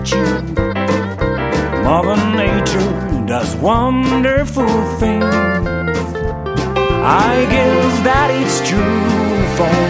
Forgot. 0.06 0.44
Mother 1.84 2.16
Nature 2.38 3.26
does 3.26 3.56
wonderful 3.58 4.68
things. 4.98 5.26
I 7.04 7.46
guess 7.52 8.04
that 8.04 8.30
it's 8.32 8.60
true 8.70 9.42
for 9.58 9.89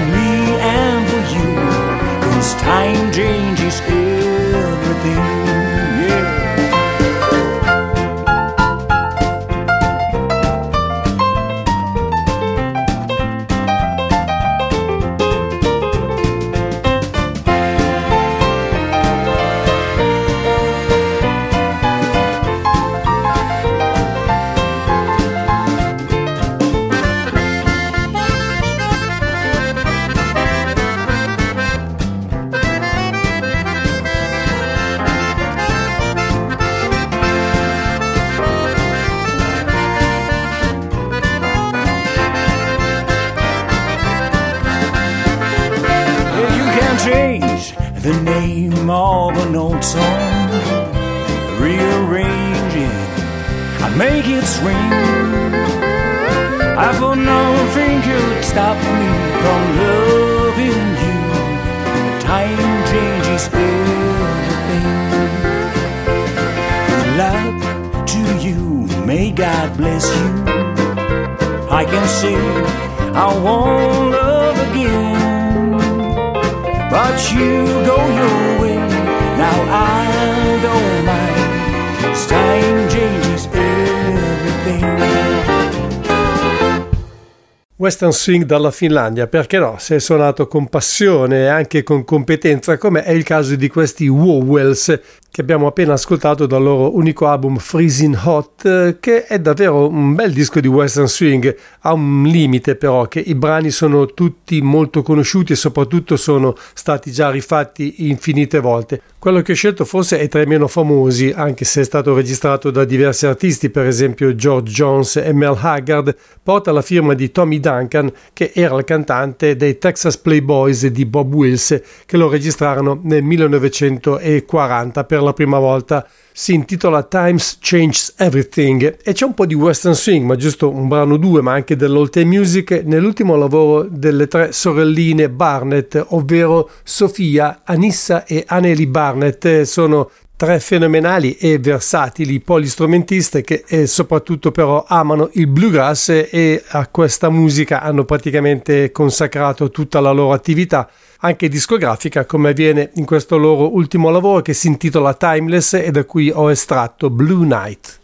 Western 87.79 88.11
Swing 88.11 88.43
dalla 88.43 88.71
Finlandia, 88.71 89.27
perché 89.27 89.57
no? 89.57 89.77
Se 89.79 89.95
è 89.95 89.99
suonato 89.99 90.49
con 90.49 90.67
passione 90.67 91.43
e 91.43 91.47
anche 91.47 91.81
con 91.81 92.03
competenza, 92.03 92.77
come 92.77 93.05
è 93.05 93.11
il 93.11 93.23
caso 93.23 93.55
di 93.55 93.69
questi 93.69 94.05
Wowells 94.09 94.99
che 95.31 95.39
abbiamo 95.39 95.67
appena 95.67 95.93
ascoltato 95.93 96.45
dal 96.45 96.61
loro 96.61 96.93
unico 96.93 97.27
album 97.27 97.55
Freezing 97.55 98.19
Hot, 98.21 98.99
che 98.99 99.25
è 99.25 99.39
davvero 99.39 99.87
un 99.87 100.13
bel 100.13 100.33
disco 100.33 100.59
di 100.59 100.67
Western 100.67 101.07
Swing. 101.07 101.55
Ha 101.81 101.93
un 101.93 102.23
limite 102.23 102.75
però, 102.75 103.07
che 103.07 103.21
i 103.21 103.35
brani 103.35 103.69
sono 103.69 104.07
tutti 104.07 104.61
molto 104.61 105.01
conosciuti 105.01 105.53
e 105.53 105.55
soprattutto 105.55 106.17
sono 106.17 106.55
stati 106.73 107.11
già 107.11 107.29
rifatti 107.29 108.09
infinite 108.09 108.59
volte. 108.59 109.01
Quello 109.19 109.41
che 109.41 109.51
ho 109.51 109.55
scelto 109.55 109.83
forse 109.83 110.17
è 110.17 110.29
tra 110.29 110.41
i 110.41 110.45
meno 110.45 110.69
famosi, 110.69 111.33
anche 111.35 111.65
se 111.65 111.81
è 111.81 111.83
stato 111.83 112.15
registrato 112.15 112.71
da 112.71 112.85
diversi 112.85 113.25
artisti, 113.25 113.69
per 113.69 113.85
esempio 113.85 114.33
George 114.33 114.71
Jones 114.71 115.17
e 115.17 115.33
Mel 115.33 115.57
Haggard, 115.59 116.15
porta 116.41 116.71
la 116.71 116.81
firma 116.81 117.13
di 117.15 117.29
Tommy 117.29 117.59
Duncan, 117.59 118.09
che 118.31 118.53
era 118.55 118.77
il 118.77 118.85
cantante 118.85 119.57
dei 119.57 119.77
Texas 119.77 120.17
Playboys 120.17 120.87
di 120.87 121.05
Bob 121.05 121.33
Wills, 121.33 121.81
che 122.05 122.15
lo 122.15 122.29
registrarono 122.29 123.01
nel 123.03 123.23
1940 123.23 125.03
per 125.03 125.21
la 125.21 125.33
prima 125.33 125.59
volta. 125.59 126.07
Si 126.41 126.53
intitola 126.53 127.03
Times 127.03 127.57
Changes 127.59 128.13
Everything 128.15 128.99
e 129.03 129.11
c'è 129.11 129.25
un 129.25 129.33
po' 129.33 129.45
di 129.45 129.55
western 129.55 129.93
swing, 129.93 130.25
ma 130.25 130.37
giusto 130.37 130.69
un 130.69 130.87
brano 130.87 131.17
due, 131.17 131.41
ma 131.41 131.51
anche 131.51 131.75
dell'old 131.75 132.11
time 132.11 132.37
music 132.37 132.81
nell'ultimo 132.85 133.35
lavoro 133.35 133.83
delle 133.83 134.29
tre 134.29 134.53
sorelline 134.53 135.29
Barnett, 135.29 136.01
ovvero 136.11 136.69
Sofia, 136.81 137.63
Anissa 137.65 138.23
e 138.23 138.45
Anneli 138.47 138.87
Barnett. 138.87 139.63
Sono 139.63 140.11
tre 140.37 140.61
fenomenali 140.61 141.35
e 141.35 141.59
versatili 141.59 142.39
polistrumentiste 142.39 143.41
che 143.41 143.65
eh, 143.67 143.85
soprattutto 143.85 144.51
però 144.51 144.85
amano 144.87 145.31
il 145.33 145.47
bluegrass 145.47 146.07
e 146.31 146.63
a 146.69 146.87
questa 146.87 147.29
musica 147.29 147.81
hanno 147.81 148.05
praticamente 148.05 148.93
consacrato 148.93 149.69
tutta 149.71 149.99
la 149.99 150.11
loro 150.11 150.31
attività 150.31 150.89
anche 151.19 151.49
discografica 151.49 152.25
come 152.25 152.49
avviene 152.49 152.91
in 152.95 153.05
questo 153.05 153.37
loro 153.37 153.73
ultimo 153.73 154.09
lavoro 154.09 154.41
che 154.41 154.53
si 154.53 154.67
intitola 154.67 155.13
Timeless 155.13 155.73
e 155.73 155.91
da 155.91 156.05
cui 156.05 156.29
ho 156.29 156.49
estratto 156.49 157.09
Blue 157.09 157.45
Night. 157.45 157.98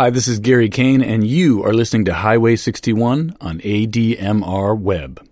Hi, 0.00 0.08
this 0.08 0.28
is 0.28 0.38
Gary 0.38 0.70
Kane, 0.70 1.02
and 1.02 1.26
you 1.26 1.62
are 1.62 1.74
listening 1.74 2.06
to 2.06 2.14
Highway 2.14 2.56
61 2.56 3.36
on 3.38 3.58
ADMR 3.60 4.74
Web. 4.74 5.29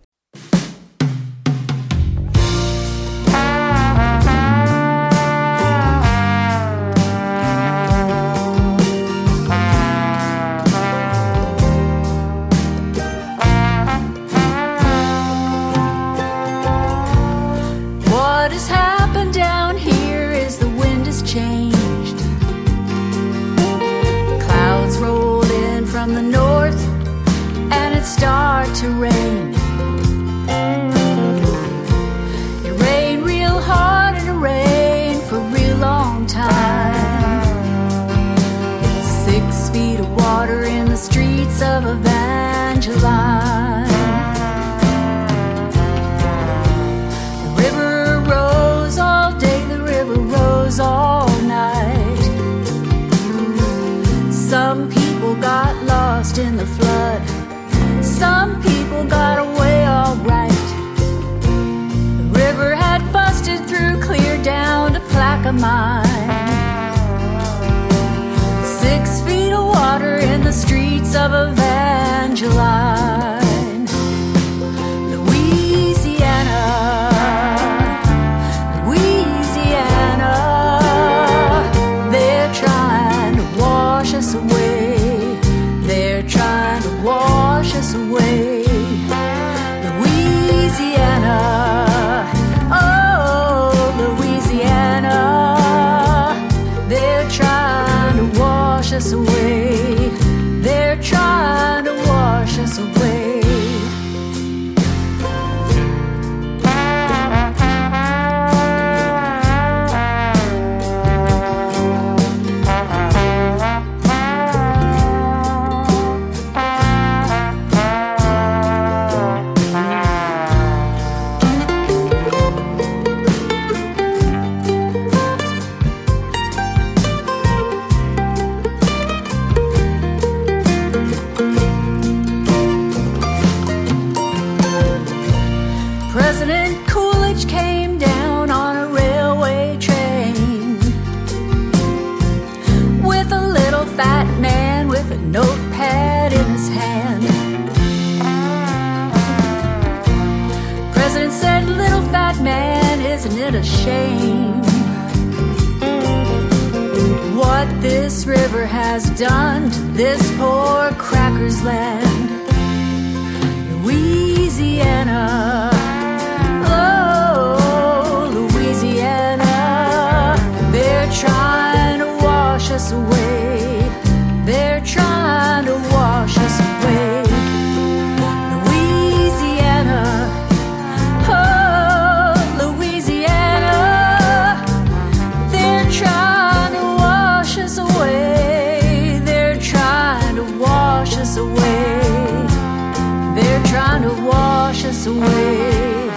trying 193.98 194.16
to 194.16 194.22
wash 194.22 194.84
us 194.84 195.06
away. 195.06 196.10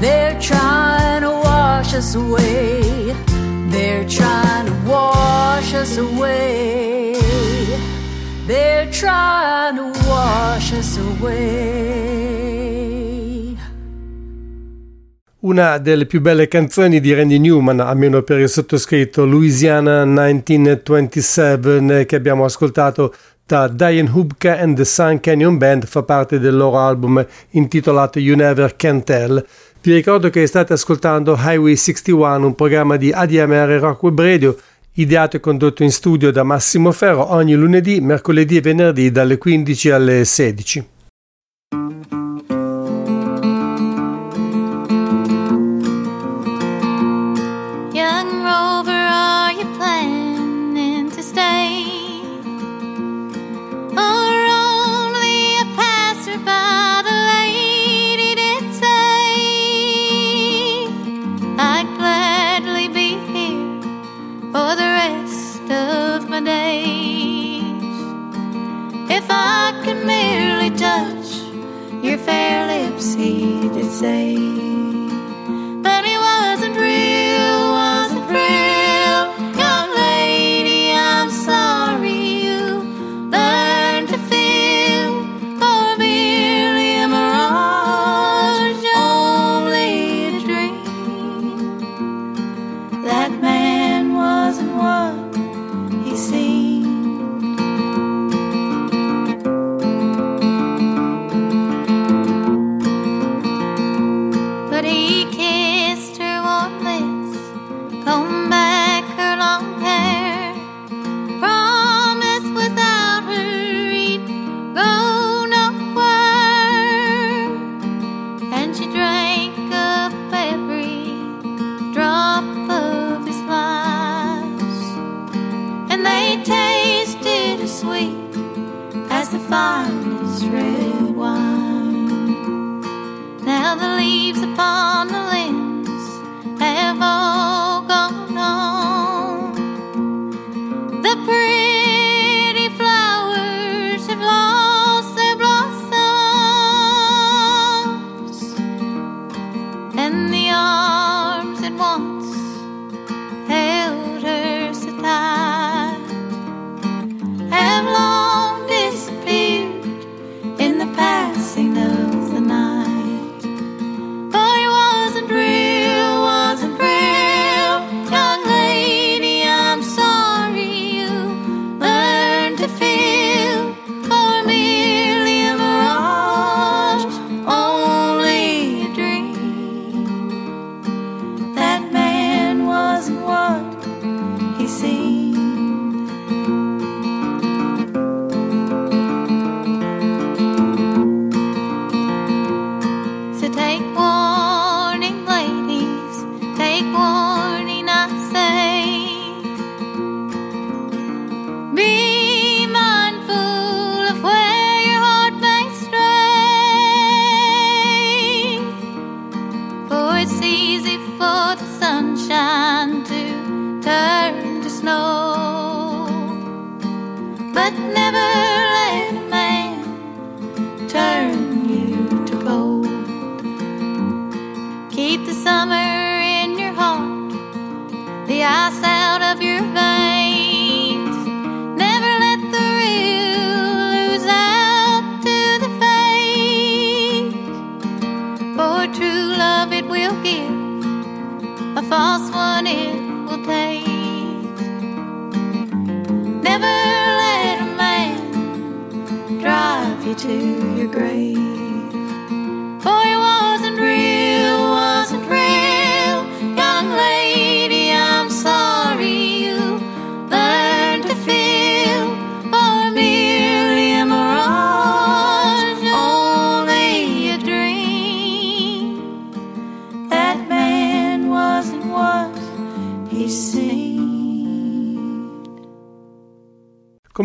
They're 0.00 0.38
trying 0.40 1.22
to 1.22 1.30
wash 1.30 1.94
us 1.94 2.14
away. 2.14 3.14
They're 3.68 4.04
trying 4.06 4.66
to 4.66 4.72
wash 4.84 5.74
us 5.74 5.98
away. 5.98 7.14
They're 8.46 8.90
trying 8.90 9.76
to 9.76 9.92
wash 10.08 10.72
us 10.72 10.98
away. 10.98 12.06
Una 15.40 15.78
delle 15.78 16.06
più 16.06 16.20
belle 16.20 16.48
canzoni 16.48 16.98
di 17.00 17.14
Randy 17.14 17.38
Newman, 17.38 17.78
almeno 17.78 18.22
per 18.22 18.40
il 18.40 18.48
sottoscritto, 18.48 19.24
Louisiana 19.24 20.04
1927, 20.04 22.00
eh, 22.00 22.06
che 22.06 22.16
abbiamo 22.16 22.44
ascoltato 22.44 23.14
da 23.48 23.66
Diane 23.66 24.10
Hubka 24.10 24.58
and 24.58 24.76
the 24.76 24.84
Sun 24.84 25.20
Canyon 25.20 25.56
Band 25.56 25.86
fa 25.86 26.02
parte 26.02 26.38
del 26.38 26.54
loro 26.54 26.78
album 26.78 27.26
intitolato 27.50 28.18
You 28.18 28.36
Never 28.36 28.76
Can 28.76 29.02
Tell. 29.02 29.42
Vi 29.80 29.94
ricordo 29.94 30.28
che 30.28 30.46
state 30.46 30.74
ascoltando 30.74 31.34
Highway 31.34 31.74
61, 31.74 32.46
un 32.46 32.54
programma 32.54 32.96
di 32.96 33.10
ADMR 33.10 33.78
Rock 33.80 34.02
Web 34.02 34.20
Radio 34.20 34.56
ideato 34.92 35.36
e 35.36 35.40
condotto 35.40 35.82
in 35.82 35.90
studio 35.90 36.30
da 36.30 36.42
Massimo 36.42 36.92
Ferro 36.92 37.32
ogni 37.32 37.54
lunedì, 37.54 38.00
mercoledì 38.00 38.58
e 38.58 38.60
venerdì 38.60 39.10
dalle 39.10 39.38
15 39.38 39.90
alle 39.90 40.24
16. 40.26 40.86
fair 72.28 72.66
lips 72.66 73.14
he 73.14 73.68
did 73.70 73.90
say. 73.90 74.77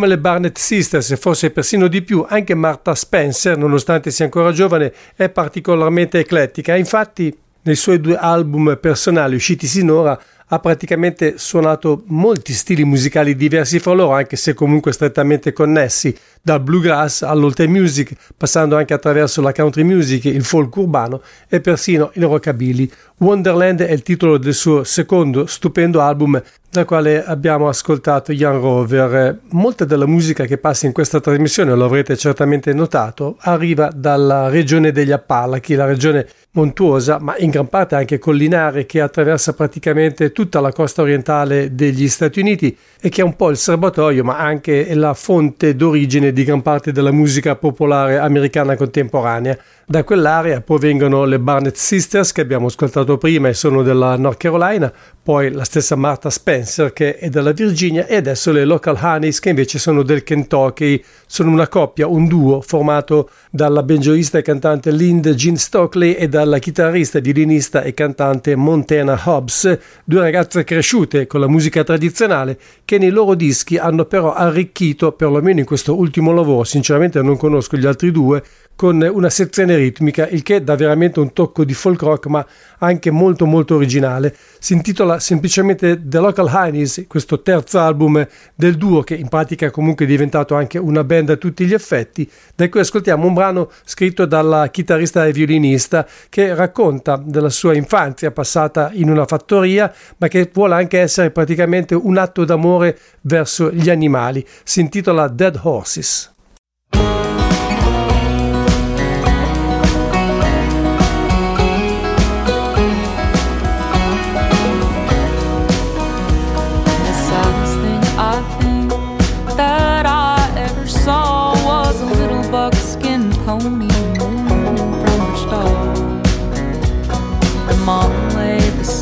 Come 0.03 0.15
le 0.15 0.21
Barnett 0.21 0.57
Sisters 0.57 1.11
e 1.11 1.15
forse 1.15 1.49
persino 1.51 1.87
di 1.87 2.01
più, 2.01 2.25
anche 2.27 2.55
Martha 2.55 2.93
Spencer, 2.93 3.57
nonostante 3.57 4.11
sia 4.11 4.25
ancora 4.25 4.51
giovane, 4.51 4.91
è 5.15 5.29
particolarmente 5.29 6.19
eclettica. 6.19 6.75
Infatti, 6.75 7.33
nei 7.61 7.75
suoi 7.75 8.01
due 8.01 8.17
album 8.17 8.77
personali 8.81 9.35
usciti 9.35 9.65
sinora, 9.65 10.19
ha 10.45 10.59
praticamente 10.59 11.37
suonato 11.37 12.03
molti 12.07 12.51
stili 12.51 12.83
musicali 12.83 13.37
diversi 13.37 13.79
fra 13.79 13.93
loro, 13.93 14.11
anche 14.11 14.35
se 14.35 14.53
comunque 14.53 14.91
strettamente 14.91 15.53
connessi, 15.53 16.13
dal 16.41 16.59
bluegrass 16.59 17.21
all'old 17.21 17.61
music, 17.61 18.13
passando 18.35 18.75
anche 18.75 18.93
attraverso 18.93 19.41
la 19.41 19.53
country 19.53 19.83
music, 19.83 20.25
il 20.25 20.43
folk 20.43 20.75
urbano 20.75 21.21
e 21.47 21.61
persino 21.61 22.11
il 22.15 22.23
rockabilly. 22.23 22.91
Wonderland 23.23 23.81
è 23.81 23.91
il 23.91 24.03
titolo 24.03 24.37
del 24.37 24.53
suo 24.53 24.83
secondo 24.83 25.45
stupendo 25.45 26.01
album 26.01 26.41
dal 26.69 26.85
quale 26.85 27.23
abbiamo 27.23 27.69
ascoltato 27.69 28.31
Young 28.31 28.59
Rover. 28.59 29.39
Molta 29.51 29.85
della 29.85 30.07
musica 30.07 30.45
che 30.45 30.57
passa 30.57 30.87
in 30.87 30.91
questa 30.91 31.21
trasmissione, 31.21 31.73
lo 31.75 31.85
avrete 31.85 32.17
certamente 32.17 32.73
notato, 32.73 33.37
arriva 33.41 33.91
dalla 33.93 34.49
regione 34.49 34.91
degli 34.91 35.11
Appalachi, 35.11 35.75
la 35.75 35.85
regione 35.85 36.27
montuosa, 36.53 37.19
ma 37.19 37.37
in 37.37 37.51
gran 37.51 37.69
parte 37.69 37.95
anche 37.95 38.17
collinare, 38.17 38.87
che 38.87 39.01
attraversa 39.01 39.53
praticamente 39.53 40.31
tutta 40.31 40.59
la 40.59 40.71
costa 40.71 41.03
orientale 41.03 41.75
degli 41.75 42.07
Stati 42.09 42.39
Uniti 42.39 42.75
e 42.99 43.09
che 43.09 43.21
è 43.21 43.23
un 43.23 43.35
po' 43.35 43.51
il 43.51 43.57
serbatoio, 43.57 44.23
ma 44.23 44.39
anche 44.39 44.95
la 44.95 45.13
fonte 45.13 45.75
d'origine 45.75 46.33
di 46.33 46.43
gran 46.43 46.63
parte 46.63 46.91
della 46.91 47.11
musica 47.11 47.55
popolare 47.55 48.17
americana 48.17 48.75
contemporanea. 48.75 49.57
Da 49.85 50.05
quell'area 50.05 50.61
provengono 50.61 51.25
le 51.25 51.39
Barnett 51.39 51.75
Sisters 51.75 52.31
che 52.31 52.39
abbiamo 52.39 52.67
ascoltato 52.67 53.17
prima 53.17 53.49
e 53.49 53.53
sono 53.53 53.83
della 53.83 54.15
North 54.15 54.37
Carolina, 54.37 54.91
poi 55.21 55.51
la 55.51 55.65
stessa 55.65 55.97
Martha 55.97 56.29
Spencer 56.29 56.93
che 56.93 57.17
è 57.17 57.27
della 57.27 57.51
Virginia 57.51 58.07
e 58.07 58.15
adesso 58.15 58.53
le 58.53 58.63
Local 58.63 58.97
Honeys 58.99 59.39
che 59.39 59.49
invece 59.49 59.79
sono 59.79 60.03
del 60.03 60.23
Kentucky. 60.23 61.03
Sono 61.25 61.51
una 61.51 61.67
coppia, 61.67 62.07
un 62.07 62.27
duo 62.27 62.61
formato 62.61 63.29
dalla 63.49 63.83
banjoista 63.83 64.37
e 64.37 64.41
cantante 64.41 64.89
Linda 64.89 65.33
Jean 65.33 65.57
Stockley 65.57 66.13
e 66.13 66.29
dalla 66.29 66.59
chitarrista, 66.59 67.19
violinista 67.19 67.81
e 67.81 67.93
cantante 67.93 68.55
Montana 68.55 69.19
Hobbs, 69.21 69.77
due 70.05 70.21
ragazze 70.21 70.63
cresciute 70.63 71.27
con 71.27 71.41
la 71.41 71.47
musica 71.49 71.83
tradizionale 71.83 72.57
che 72.85 72.97
nei 72.97 73.09
loro 73.09 73.35
dischi 73.35 73.77
hanno 73.77 74.05
però 74.05 74.33
arricchito, 74.33 75.11
perlomeno 75.11 75.59
in 75.59 75.65
questo 75.65 75.97
ultimo 75.97 76.31
lavoro, 76.31 76.63
sinceramente 76.63 77.21
non 77.21 77.35
conosco 77.35 77.75
gli 77.75 77.85
altri 77.85 78.11
due, 78.11 78.41
con 78.75 79.01
una 79.01 79.29
sezione 79.29 79.75
ritmica, 79.75 80.27
il 80.27 80.43
che 80.43 80.63
dà 80.63 80.75
veramente 80.75 81.19
un 81.19 81.31
tocco 81.31 81.63
di 81.63 81.73
folk 81.73 82.01
rock, 82.01 82.25
ma 82.27 82.45
anche 82.79 83.11
molto 83.11 83.45
molto 83.45 83.75
originale. 83.75 84.35
Si 84.59 84.73
intitola 84.73 85.19
semplicemente 85.19 86.01
The 86.03 86.19
Local 86.19 86.49
Honeys, 86.51 87.05
questo 87.07 87.41
terzo 87.41 87.79
album 87.79 88.27
del 88.55 88.75
duo, 88.75 89.01
che 89.01 89.15
in 89.15 89.29
pratica 89.29 89.71
comunque 89.71 90.05
è 90.05 90.07
diventato 90.07 90.55
anche 90.55 90.77
una 90.77 91.03
band 91.03 91.29
a 91.29 91.35
tutti 91.37 91.65
gli 91.65 91.73
effetti, 91.73 92.29
da 92.55 92.67
cui 92.69 92.79
ascoltiamo 92.79 93.25
un 93.25 93.33
brano 93.33 93.69
scritto 93.85 94.25
dalla 94.25 94.67
chitarrista 94.67 95.25
e 95.25 95.31
violinista 95.31 96.07
che 96.29 96.53
racconta 96.53 97.21
della 97.23 97.49
sua 97.49 97.75
infanzia 97.75 98.31
passata 98.31 98.89
in 98.93 99.09
una 99.09 99.25
fattoria, 99.25 99.93
ma 100.17 100.27
che 100.27 100.49
vuole 100.51 100.75
anche 100.75 100.99
essere 100.99 101.31
praticamente 101.31 101.95
un 101.95 102.17
atto 102.17 102.43
d'amore 102.43 102.97
verso 103.21 103.71
gli 103.71 103.89
animali. 103.89 104.45
Si 104.63 104.79
intitola 104.79 105.27
Dead 105.27 105.59
Horses. 105.61 106.32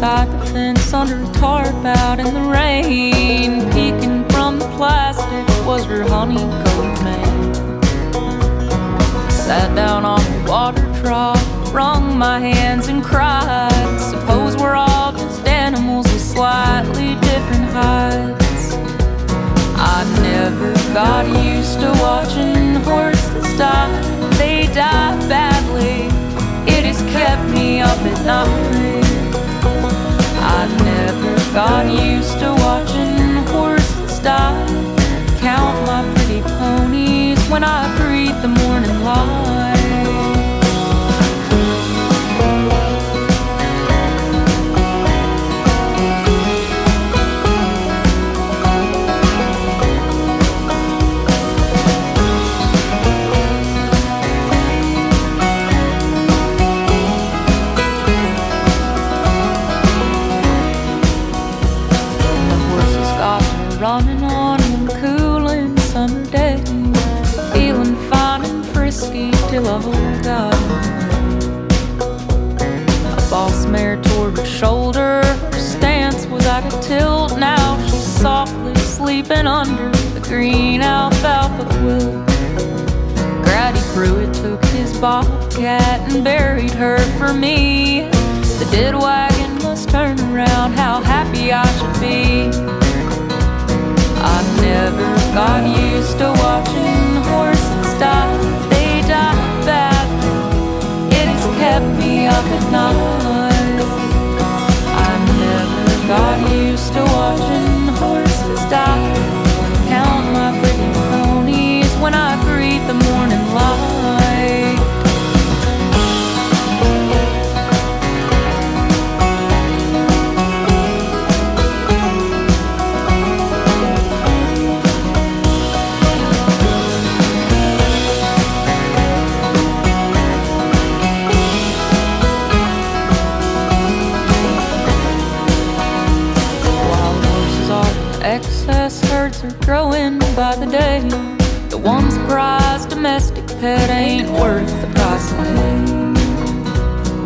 Lay 0.02 0.26
the 0.26 0.46
fence 0.48 0.94
under 0.94 1.24
a 1.24 1.34
tarp 1.34 1.86
out 1.86 2.20
in 2.20 2.34
the 2.34 2.42
rain, 2.42 3.62
peeking 3.72 4.28
from 4.30 4.58
the 4.58 4.68
plastic 4.76 5.46
was 5.66 5.86
her 5.86 6.04
honeycomb 6.04 6.94
man. 7.04 7.54
Sat 9.30 9.76
down 9.76 10.04
on 10.04 10.20
the 10.20 10.52
water 10.52 10.92
trough, 11.02 11.74
wrung 11.74 12.18
my 12.18 12.40
hands 12.40 12.88
and 12.88 13.04
cried. 13.04 14.00
Suppose 14.00 14.58
we're 14.58 14.76
all 14.76 15.12
just 15.12 15.48
animals 15.48 16.12
with 16.12 16.22
slightly 16.22 17.16
different 17.22 17.66
heights. 17.72 18.74
I 19.78 20.04
never 20.24 20.74
got 20.94 21.28
used 21.46 21.80
to 21.80 21.92
watching 22.02 22.76
horses 22.90 23.58
die, 23.58 24.02
they 24.40 24.66
die 24.74 25.18
badly. 25.30 26.10
It 26.74 26.86
has 26.86 27.02
kept 27.14 27.44
me 27.54 27.82
up 27.82 28.00
at 28.00 28.26
night. 28.26 29.01
I 30.62 30.68
never 30.84 31.54
got 31.56 31.88
used 31.92 32.38
to 32.38 32.54
watching 32.54 33.48
horses 33.48 34.20
die. 34.20 34.71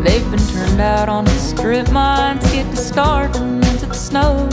They've 0.06 0.30
been 0.30 0.48
turned 0.50 0.80
out 0.80 1.10
on 1.10 1.26
the 1.26 1.32
strip 1.32 1.92
mines, 1.92 2.44
get 2.52 2.70
to 2.70 2.78
starving 2.78 3.56
into 3.56 3.88
the 3.88 3.94
snow. 3.94 4.48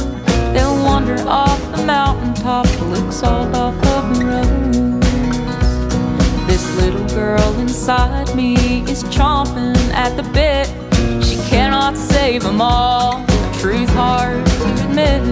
They'll 0.54 0.82
wander 0.82 1.22
off 1.28 1.60
the 1.76 1.84
mountaintop 1.84 2.66
to 2.66 2.84
lick 2.84 3.12
salt 3.12 3.54
off 3.54 3.74
of 3.88 4.18
the 4.18 4.24
road. 4.24 5.02
This 6.48 6.64
little 6.80 7.06
girl 7.08 7.52
inside 7.60 8.34
me 8.34 8.80
is 8.90 9.04
chomping 9.04 9.76
at 9.92 10.16
the 10.16 10.22
bit. 10.32 10.68
She 11.22 11.36
cannot 11.50 11.98
save 11.98 12.42
them 12.44 12.62
all. 12.62 13.22
Truth 13.60 13.90
hard 13.90 14.44
to 14.46 14.84
admit. 14.84 15.22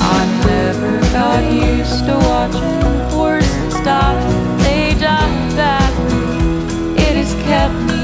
I 0.00 0.20
never 0.46 1.00
got 1.12 1.42
used 1.52 2.04
to 2.06 2.16
watching 2.28 3.00
horses 3.10 3.74
die. 3.84 4.14
They 4.62 4.94
die 4.98 5.56
badly. 5.56 7.02
It 7.02 7.16
has 7.16 7.34
kept 7.42 7.74
me 7.88 8.03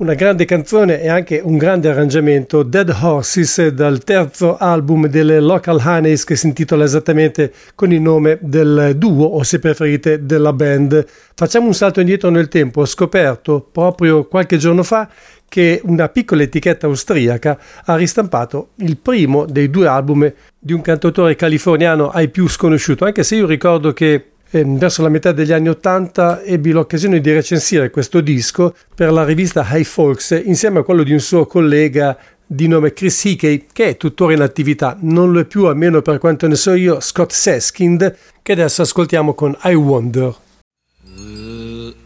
Una 0.00 0.14
grande 0.14 0.46
canzone 0.46 1.02
e 1.02 1.10
anche 1.10 1.42
un 1.44 1.58
grande 1.58 1.90
arrangiamento, 1.90 2.62
Dead 2.62 2.88
Horses, 2.88 3.66
dal 3.66 4.02
terzo 4.02 4.56
album 4.56 5.08
delle 5.08 5.40
Local 5.40 5.78
Honeys 5.78 6.24
che 6.24 6.36
si 6.36 6.46
intitola 6.46 6.84
esattamente 6.84 7.52
con 7.74 7.92
il 7.92 8.00
nome 8.00 8.38
del 8.40 8.94
duo 8.96 9.26
o 9.26 9.42
se 9.42 9.58
preferite 9.58 10.24
della 10.24 10.54
band. 10.54 11.04
Facciamo 11.34 11.66
un 11.66 11.74
salto 11.74 12.00
indietro 12.00 12.30
nel 12.30 12.48
tempo, 12.48 12.80
ho 12.80 12.86
scoperto 12.86 13.60
proprio 13.70 14.24
qualche 14.24 14.56
giorno 14.56 14.82
fa 14.84 15.06
che 15.46 15.82
una 15.84 16.08
piccola 16.08 16.44
etichetta 16.44 16.86
austriaca 16.86 17.58
ha 17.84 17.94
ristampato 17.94 18.70
il 18.76 18.96
primo 18.96 19.44
dei 19.44 19.68
due 19.68 19.86
album 19.86 20.32
di 20.58 20.72
un 20.72 20.80
cantautore 20.80 21.36
californiano 21.36 22.08
ai 22.08 22.30
più 22.30 22.48
sconosciuto, 22.48 23.04
anche 23.04 23.22
se 23.22 23.36
io 23.36 23.44
ricordo 23.44 23.92
che 23.92 24.30
verso 24.50 25.02
la 25.02 25.08
metà 25.08 25.32
degli 25.32 25.52
anni 25.52 25.68
Ottanta 25.68 26.42
ebbi 26.42 26.72
l'occasione 26.72 27.20
di 27.20 27.32
recensire 27.32 27.90
questo 27.90 28.20
disco 28.20 28.74
per 28.94 29.12
la 29.12 29.24
rivista 29.24 29.66
High 29.68 29.84
Folks 29.84 30.40
insieme 30.44 30.80
a 30.80 30.82
quello 30.82 31.04
di 31.04 31.12
un 31.12 31.20
suo 31.20 31.46
collega 31.46 32.16
di 32.44 32.66
nome 32.66 32.92
Chris 32.92 33.24
Hickey 33.24 33.66
che 33.72 33.90
è 33.90 33.96
tuttora 33.96 34.32
in 34.32 34.40
attività, 34.40 34.96
non 35.02 35.30
lo 35.30 35.38
è 35.38 35.44
più 35.44 35.66
almeno 35.66 36.02
per 36.02 36.18
quanto 36.18 36.48
ne 36.48 36.56
so 36.56 36.74
io, 36.74 36.98
Scott 36.98 37.30
Seskind 37.30 38.16
che 38.42 38.52
adesso 38.52 38.82
ascoltiamo 38.82 39.34
con 39.34 39.56
I 39.62 39.74
Wonder. 39.74 40.34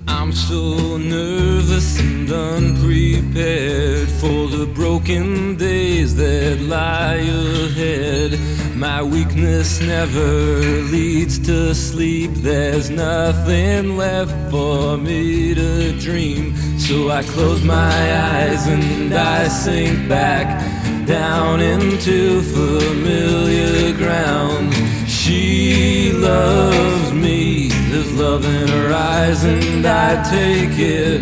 I'm 0.07 0.33
so 0.33 0.99
nervous 0.99 1.99
and 1.99 2.31
unprepared 2.31 4.09
for 4.21 4.49
the 4.49 4.67
broken 4.67 5.57
that 5.57 5.74
lie 6.69 7.15
ahead. 7.17 8.39
My 8.75 9.03
weakness 9.03 9.81
never 9.81 10.27
leads 10.91 11.39
to 11.41 11.75
sleep. 11.75 12.31
There's 12.35 12.91
nothing 12.91 13.97
left 13.97 14.35
for 14.51 14.97
me 14.97 15.55
to 15.55 15.99
dream. 15.99 16.57
So 16.79 17.11
I 17.11 17.23
close 17.23 17.63
my 17.63 17.97
eyes 18.33 18.67
and 18.67 19.15
I 19.15 19.49
sink 19.49 20.09
back 20.09 20.47
down 21.07 21.61
into 21.61 22.43
familiar 22.43 23.97
ground. 23.97 24.75
She 25.09 26.13
loves 26.13 27.13
me, 27.13 27.69
there's 27.69 28.13
love 28.13 28.45
in 28.45 28.69
her 28.69 28.93
eyes, 28.93 29.45
and 29.45 29.87
I 29.87 30.23
take 30.31 30.79
it, 30.79 31.21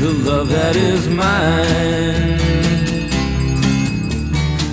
the 0.00 0.12
love 0.28 0.48
that 0.48 0.76
is 0.76 1.08
mine. 1.08 2.43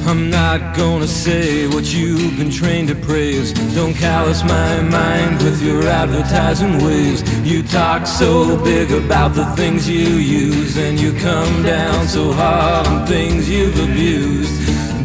I'm 0.07 0.29
not 0.29 0.75
gonna 0.75 1.07
say 1.07 1.67
what 1.67 1.93
you've 1.93 2.35
been 2.37 2.49
trained 2.49 2.87
to 2.89 2.95
praise. 2.95 3.53
Don't 3.75 3.93
callous 3.93 4.43
my 4.43 4.81
mind 4.81 5.41
with 5.43 5.61
your 5.61 5.83
advertising 5.83 6.83
ways. 6.83 7.21
You 7.45 7.61
talk 7.63 8.07
so 8.07 8.57
big 8.63 8.91
about 8.91 9.35
the 9.35 9.45
things 9.55 9.87
you 9.87 10.15
use, 10.15 10.77
and 10.77 10.99
you 10.99 11.13
come 11.13 11.63
down 11.63 12.07
so 12.07 12.33
hard 12.33 12.87
on 12.87 13.05
things 13.05 13.47
you've 13.47 13.79
abused. 13.79 14.51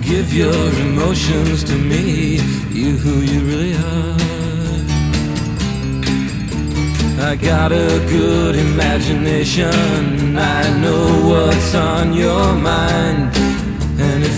Give 0.03 0.33
your 0.33 0.71
emotions 0.81 1.63
to 1.65 1.77
me, 1.77 2.37
you 2.71 2.97
who 2.97 3.21
you 3.21 3.41
really 3.41 3.75
are. 3.75 4.17
I 7.29 7.37
got 7.37 7.71
a 7.73 8.05
good 8.09 8.57
imagination. 8.57 10.39
I 10.39 10.79
know 10.81 11.29
what's 11.29 11.75
on 11.75 12.15
your 12.15 12.55
mind. 12.55 13.46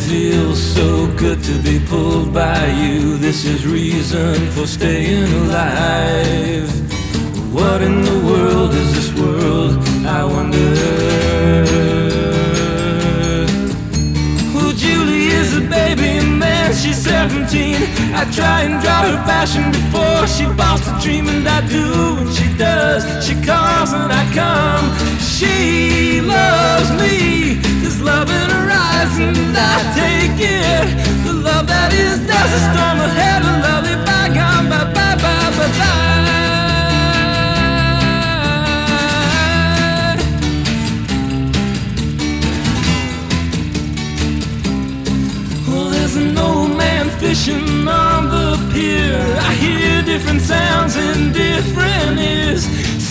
Feels 0.09 0.59
so 0.59 1.07
good 1.19 1.45
to 1.45 1.63
be 1.63 1.79
pulled 1.87 2.33
by 2.33 2.67
you. 2.69 3.19
This 3.19 3.45
is 3.45 3.67
reason 3.67 4.35
for 4.53 4.67
staying 4.67 5.31
alive. 5.43 6.71
What 7.53 7.83
in 7.83 8.01
the 8.01 8.19
world 8.27 8.71
is 8.73 8.95
this 8.95 9.21
world? 9.21 9.77
I 10.07 10.25
wonder. 10.25 10.73
Well, 14.55 14.73
Julie 14.73 15.27
is 15.27 15.55
a 15.59 15.61
baby, 15.61 16.17
and 16.25 16.39
man, 16.39 16.73
she's 16.75 16.97
17. 16.97 17.77
I 18.15 18.25
try 18.33 18.63
and 18.63 18.81
draw 18.83 19.03
her 19.03 19.19
passion 19.29 19.71
before 19.71 20.27
she 20.27 20.47
falls 20.57 20.81
to 20.87 20.99
dream, 21.03 21.29
and 21.29 21.47
I 21.47 21.61
do, 21.69 22.17
and 22.17 22.31
she 22.35 22.49
does. 22.57 23.05
She 23.27 23.35
calls 23.45 23.93
and 23.93 24.11
I 24.11 24.25
come. 24.33 25.18
She 25.39 26.21
loves 26.21 26.91
me. 27.01 27.61
There's 27.81 28.01
love 28.01 28.29
in 28.29 28.51
her 28.51 28.71
eyes, 28.73 29.19
and 29.21 29.57
I 29.57 29.77
take 29.95 30.35
it. 30.41 31.25
The 31.25 31.33
love 31.33 31.69
that 31.69 31.93
is, 31.93 32.27
there's 32.27 32.53
a 32.59 32.63
storm 32.73 32.99
ahead, 32.99 33.43
a 33.45 33.55
lovely 33.63 33.95
bygone, 34.05 34.69
bye 34.69 34.93
bye 34.93 35.15
bye 35.15 35.51
bye 35.57 35.79
bye. 35.79 36.28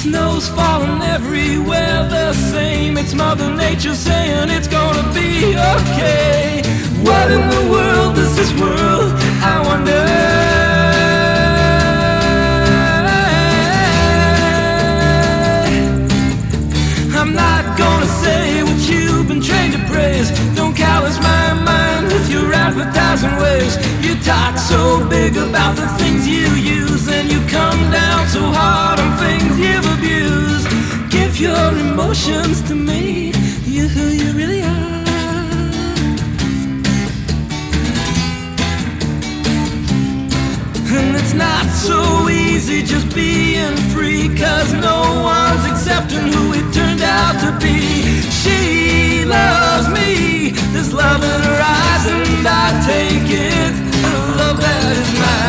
Snow's 0.08 0.47
falling 0.47 1.01
everywhere 1.01 2.08
the 2.08 2.32
same. 2.32 2.97
It's 2.97 3.14
Mother 3.14 3.53
Nature 3.53 3.93
saying 3.93 4.49
it's 4.49 4.70
gonna 4.70 5.03
be 5.14 5.53
okay. 5.76 6.62
What 7.03 7.30
in 7.30 7.43
the 7.49 7.64
world 7.70 8.18
is 8.18 8.34
this 8.38 8.53
world? 8.53 9.12
I 9.43 9.55
wonder. 9.68 10.03
I'm 17.20 17.34
not 17.36 17.78
gonna 17.78 18.12
say 18.24 18.64
what 18.64 18.80
you've 18.89 19.28
been 19.28 19.41
trained 19.41 19.74
to 19.74 19.80
praise. 19.91 20.32
Don't 20.55 20.74
callous 20.74 21.20
my 21.20 21.53
mind 21.53 22.08
with 22.14 22.32
your 22.32 22.53
advertising 22.53 23.36
ways. 23.43 23.76
Talk 24.28 24.57
so 24.57 25.07
big 25.07 25.38
about 25.38 25.78
the 25.78 25.88
things 25.99 26.28
you 26.28 26.49
use, 26.55 27.07
and 27.07 27.32
you 27.32 27.39
come 27.47 27.80
down 27.89 28.28
so 28.28 28.41
hard 28.41 28.99
on 28.99 29.17
things 29.23 29.57
you've 29.57 29.88
abused. 29.97 30.67
Give 31.09 31.39
your 31.39 31.69
emotions 31.80 32.61
to 32.63 32.75
me. 32.75 33.32
You 33.63 33.88
who 33.88 34.07
you 34.09 34.34
really 34.34 34.63
are. 34.63 34.97
And 40.99 41.15
it's 41.15 41.34
not 41.34 41.65
so 41.71 42.28
easy 42.28 42.84
just 42.84 43.13
being 43.15 43.78
free 43.93 44.28
Cause 44.36 44.73
no 44.73 45.21
one's 45.23 45.63
accepting 45.71 46.34
who 46.34 46.53
it 46.53 46.73
turned 46.73 47.01
out 47.01 47.36
to 47.43 47.51
be 47.63 47.80
She 48.41 49.23
loves 49.23 49.88
me, 49.89 50.49
there's 50.73 50.91
love 50.91 51.23
in 51.23 51.41
her 51.49 51.61
eyes 51.61 52.05
and 52.07 52.47
I 52.47 52.84
take 52.86 53.30
it 53.30 53.66
that 54.60 54.97
is 54.97 55.20
mine 55.20 55.47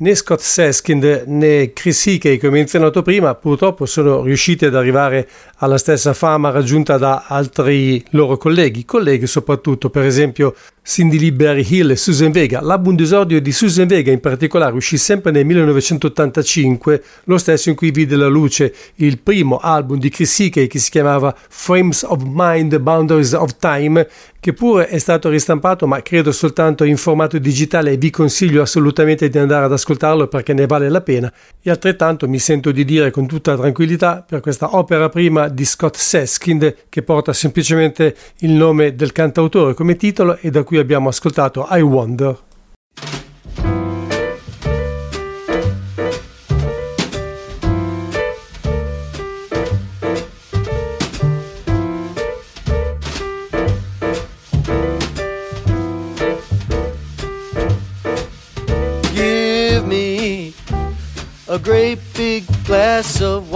Né 0.00 0.14
Scott 0.14 0.40
Seskind 0.40 1.24
né 1.26 1.72
Chris 1.72 2.06
Hickey, 2.06 2.38
come 2.38 2.52
menzionato 2.52 3.02
prima, 3.02 3.34
purtroppo 3.34 3.84
sono 3.84 4.22
riusciti 4.22 4.64
ad 4.64 4.76
arrivare 4.76 5.28
alla 5.56 5.76
stessa 5.76 6.14
fama 6.14 6.50
raggiunta 6.50 6.98
da 6.98 7.24
altri 7.26 8.04
loro 8.10 8.36
colleghi, 8.36 8.84
colleghi 8.84 9.26
soprattutto, 9.26 9.90
per 9.90 10.04
esempio 10.04 10.54
Cindy 10.88 11.18
Lee 11.18 11.32
Barry 11.32 11.66
Hill 11.68 11.90
e 11.90 11.96
Susan 11.96 12.30
Vega. 12.30 12.62
L'album 12.62 12.94
d'esordio 12.94 13.42
di 13.42 13.52
Susan 13.52 13.86
Vega 13.86 14.10
in 14.10 14.20
particolare 14.20 14.74
uscì 14.74 14.96
sempre 14.96 15.32
nel 15.32 15.44
1985, 15.44 17.02
lo 17.24 17.36
stesso 17.36 17.68
in 17.68 17.74
cui 17.74 17.90
vide 17.90 18.16
la 18.16 18.28
luce 18.28 18.72
il 18.96 19.18
primo 19.18 19.58
album 19.58 19.98
di 19.98 20.08
Chris 20.08 20.38
Hickey 20.38 20.66
che 20.66 20.78
si 20.78 20.90
chiamava 20.90 21.36
Frames 21.48 22.04
of 22.04 22.22
Mind, 22.24 22.78
Boundaries 22.78 23.32
of 23.32 23.56
Time, 23.58 24.08
che 24.40 24.54
pure 24.54 24.88
è 24.88 24.98
stato 24.98 25.28
ristampato 25.28 25.86
ma 25.86 26.00
credo 26.00 26.32
soltanto 26.32 26.84
in 26.84 26.96
formato 26.96 27.36
digitale 27.38 27.90
e 27.90 27.96
vi 27.98 28.08
consiglio 28.08 28.62
assolutamente 28.62 29.28
di 29.28 29.36
andare 29.36 29.66
ad 29.66 29.72
ascoltarlo 29.88 30.28
perché 30.28 30.52
ne 30.52 30.66
vale 30.66 30.88
la 30.90 31.00
pena 31.00 31.32
e 31.62 31.70
altrettanto 31.70 32.28
mi 32.28 32.38
sento 32.38 32.70
di 32.70 32.84
dire 32.84 33.10
con 33.10 33.26
tutta 33.26 33.56
tranquillità 33.56 34.24
per 34.26 34.40
questa 34.40 34.76
opera 34.76 35.08
prima 35.08 35.48
di 35.48 35.64
Scott 35.64 35.96
Seskind 35.96 36.74
che 36.88 37.02
porta 37.02 37.32
semplicemente 37.32 38.14
il 38.40 38.50
nome 38.50 38.94
del 38.94 39.12
cantautore 39.12 39.72
come 39.74 39.96
titolo 39.96 40.36
e 40.36 40.50
da 40.50 40.62
cui 40.62 40.78
abbiamo 40.78 41.08
ascoltato 41.08 41.66
I 41.70 41.80
Wonder. 41.80 42.47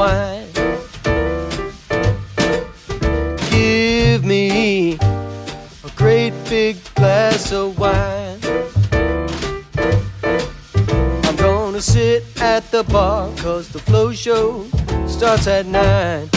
Wine. 0.02 0.48
Give 3.50 4.24
me 4.24 4.94
a 5.88 5.90
great 5.94 6.34
big 6.50 6.76
glass 6.96 7.52
of 7.52 7.78
wine. 7.78 8.40
I'm 11.26 11.36
gonna 11.36 11.80
sit 11.80 12.20
at 12.40 12.62
the 12.72 12.82
bar 12.94 13.30
cause 13.44 13.68
the 13.68 13.78
flow 13.78 14.12
show 14.12 14.66
starts 15.06 15.46
at 15.46 15.66
nine. 15.66 16.28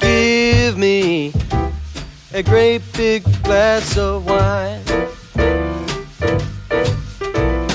Give 0.00 0.74
me 0.78 1.32
a 2.32 2.42
great 2.52 2.82
big 2.92 3.22
glass 3.42 3.98
of 3.98 4.26
wine. 4.26 4.84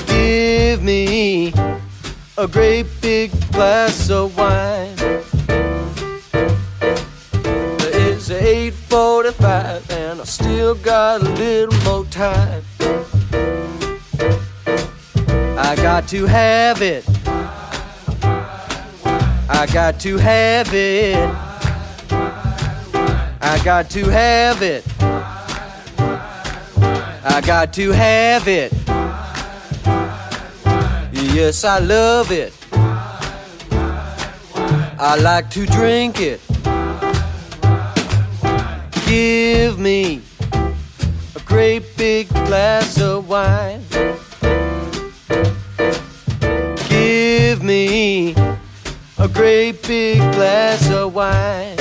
Give 0.06 0.82
me 0.82 1.52
a 2.36 2.48
great 2.48 2.86
glass 3.54 4.10
of 4.10 4.36
wine. 4.36 4.96
It's 7.94 8.28
8:45 8.28 9.90
and 9.90 10.20
I 10.20 10.24
still 10.24 10.74
got 10.74 11.22
a 11.22 11.28
little 11.30 11.78
more 11.84 12.04
time. 12.06 12.64
I 15.56 15.76
got 15.76 16.08
to 16.08 16.26
have 16.26 16.82
it. 16.82 17.04
I 19.48 19.66
got 19.72 20.00
to 20.00 20.16
have 20.16 20.74
it. 20.74 21.16
I 23.40 23.60
got 23.64 23.88
to 23.90 24.04
have 24.10 24.62
it. 24.62 24.84
I 27.24 27.40
got 27.40 27.72
to 27.74 27.92
have 27.92 28.48
it. 28.48 28.72
Yes, 31.12 31.64
I 31.64 31.78
love 31.78 32.32
it. 32.32 32.63
I 34.98 35.16
like 35.16 35.50
to 35.50 35.66
drink 35.66 36.20
it. 36.20 36.40
Give 39.06 39.78
me 39.78 40.22
a 41.34 41.40
great 41.44 41.96
big 41.96 42.28
glass 42.28 43.00
of 43.00 43.28
wine. 43.28 43.82
Give 46.88 47.62
me 47.62 48.34
a 49.18 49.28
great 49.28 49.82
big 49.82 50.18
glass 50.32 50.88
of 50.90 51.14
wine. 51.14 51.76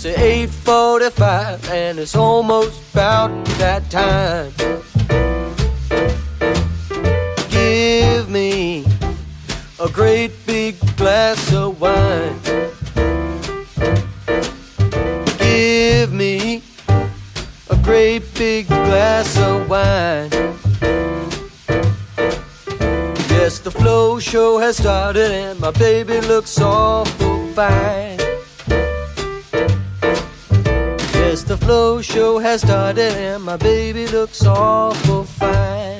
It's 0.00 0.04
8:45 0.04 1.70
and 1.70 1.98
it's 1.98 2.14
almost 2.14 2.80
about 2.92 3.30
that 3.58 3.90
time. 3.90 4.52
A 9.88 9.92
great 9.92 10.32
big 10.46 10.74
glass 10.96 11.52
of 11.52 11.80
wine. 11.80 12.38
Give 15.38 16.12
me 16.12 16.62
a 17.70 17.76
great 17.76 18.22
big 18.34 18.66
glass 18.66 19.36
of 19.38 19.68
wine. 19.68 20.30
Yes, 23.30 23.60
the 23.60 23.70
flow 23.70 24.18
show 24.18 24.58
has 24.58 24.76
started 24.76 25.30
and 25.30 25.58
my 25.60 25.70
baby 25.70 26.20
looks 26.20 26.60
awful 26.60 27.46
fine. 27.54 28.18
Yes, 31.14 31.44
the 31.44 31.56
flow 31.56 32.02
show 32.02 32.38
has 32.38 32.60
started 32.60 33.12
and 33.14 33.42
my 33.42 33.56
baby 33.56 34.06
looks 34.06 34.44
awful 34.44 35.24
fine. 35.24 35.97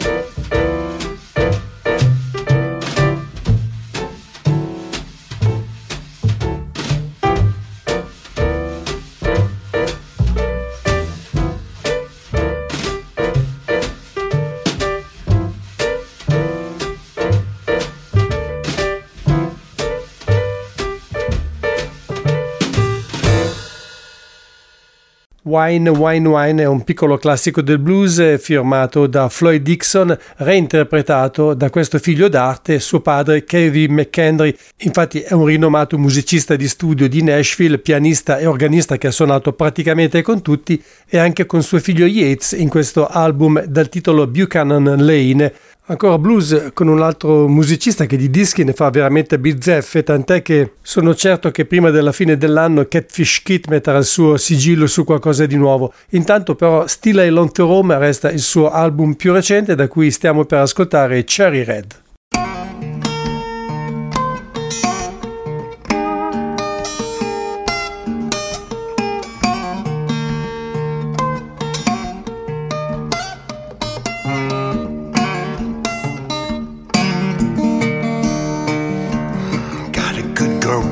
Wine, 25.49 25.89
Wine, 25.89 26.29
Wine 26.29 26.63
è 26.63 26.67
un 26.67 26.85
piccolo 26.85 27.17
classico 27.17 27.63
del 27.63 27.79
blues 27.79 28.39
firmato 28.39 29.07
da 29.07 29.31
Floyd 29.31 29.63
Dixon, 29.63 30.17
reinterpretato 30.37 31.55
da 31.55 31.71
questo 31.71 31.99
figlio 31.99 32.29
d'arte, 32.29 32.79
suo 32.81 33.01
padre 33.01 33.45
Kevin 33.45 33.95
McHenry. 33.95 34.55
Infatti 34.81 35.21
è 35.21 35.33
un 35.33 35.47
rinomato 35.47 35.97
musicista 35.97 36.55
di 36.55 36.69
studio 36.69 37.09
di 37.09 37.23
Nashville, 37.23 37.79
pianista 37.79 38.37
e 38.37 38.45
organista 38.45 38.99
che 38.99 39.07
ha 39.07 39.11
suonato 39.11 39.55
praticamente 39.55 40.21
con 40.21 40.43
tutti 40.43 40.83
e 41.09 41.17
anche 41.17 41.47
con 41.47 41.63
suo 41.63 41.79
figlio 41.79 42.05
Yates 42.05 42.53
in 42.53 42.69
questo 42.69 43.07
album 43.07 43.65
dal 43.65 43.89
titolo 43.89 44.27
Buchanan 44.27 44.97
Lane. 44.99 45.53
Ancora 45.91 46.19
blues 46.19 46.73
con 46.75 46.89
un 46.89 47.01
altro 47.01 47.49
musicista 47.49 48.05
che 48.05 48.19
di 48.19 48.29
dischi 48.29 48.63
ne 48.63 48.75
fa 48.75 48.91
veramente 48.91 49.39
bizzeffe, 49.39 50.03
tant'è 50.03 50.43
che 50.43 50.73
sono 50.83 51.15
certo 51.15 51.51
che 51.51 51.65
prima 51.65 51.89
della 51.89 52.13
fine 52.13 52.37
dell'anno 52.37 52.85
Catfish 52.87 53.41
Kit 53.43 53.69
metterà 53.69 53.97
il 53.97 54.05
suo 54.05 54.37
sigillo 54.37 54.87
su 54.87 55.05
qualcosa 55.05 55.47
di 55.47 55.57
nuovo. 55.57 55.95
Intanto 56.11 56.55
però 56.55 56.87
Still 56.87 57.21
Alone 57.21 57.53
to 57.53 57.65
Rome 57.65 57.97
resta 57.97 58.31
il 58.31 58.41
suo 58.41 58.71
album 58.71 59.15
più 59.15 59.33
recente 59.33 59.75
da 59.75 59.89
cui 59.89 60.11
stiamo 60.11 60.45
per 60.45 60.59
ascoltare 60.59 61.25
Cherry 61.25 61.65
Red. 61.65 61.95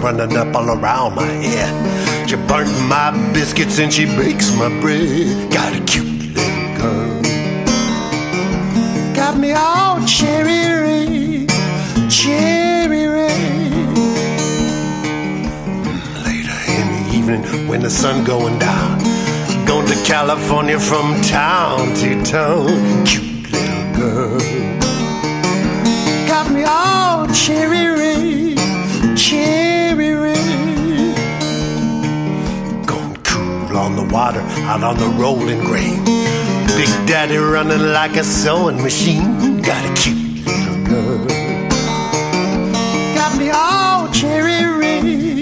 Running 0.03 0.37
up 0.37 0.55
all 0.55 0.69
around 0.71 1.15
my 1.15 1.27
head. 1.27 2.29
She 2.29 2.37
burnt 2.37 2.71
my 2.89 3.11
biscuits 3.33 3.79
and 3.79 3.93
she 3.93 4.05
bakes 4.05 4.55
my 4.57 4.69
bread. 4.81 5.51
Got 5.53 5.75
a 5.75 5.81
cute 5.85 6.35
little 6.37 6.77
girl. 6.79 7.23
Got 9.15 9.39
me 9.39 9.53
all 9.53 10.05
cherry 10.07 10.63
red, 10.85 11.49
cherry 12.11 13.07
red. 13.07 13.97
Later 16.27 16.59
in 16.77 16.87
the 16.97 17.03
evening 17.17 17.43
when 17.69 17.81
the 17.83 17.91
sun 17.91 18.25
going 18.25 18.59
down, 18.59 18.99
going 19.67 19.87
to 19.87 19.97
California 20.05 20.79
from 20.79 21.21
town 21.23 21.95
to 21.97 22.23
town. 22.25 23.05
Cute 23.05 23.51
little 23.53 23.85
girl. 23.95 24.39
Got 26.27 26.47
me 26.53 26.63
all 26.65 27.27
cherry 27.29 27.87
red, 27.87 28.16
water, 34.11 34.41
out 34.41 34.83
on 34.83 34.97
the 34.97 35.07
rolling 35.21 35.61
grain. 35.61 36.05
Big 36.77 36.89
Daddy 37.07 37.37
running 37.37 37.93
like 37.93 38.17
a 38.17 38.25
sewing 38.25 38.83
machine. 38.83 39.63
Got 39.63 39.85
a 39.85 39.95
cute 40.03 40.45
little 40.47 40.85
girl. 40.85 41.27
Got 43.15 43.39
me 43.39 43.51
all 43.51 44.09
cherry 44.11 44.65
red, 44.79 45.36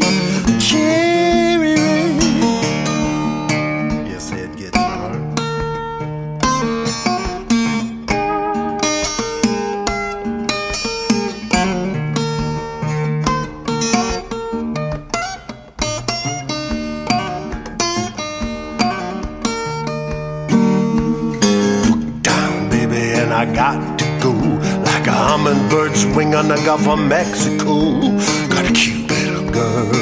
on 26.34 26.48
the 26.48 26.56
Gulf 26.64 26.88
of 26.88 26.98
Mexico. 26.98 28.00
Got 28.48 28.68
a 28.68 28.72
cute 28.72 29.08
little 29.08 29.50
girl. 29.50 29.92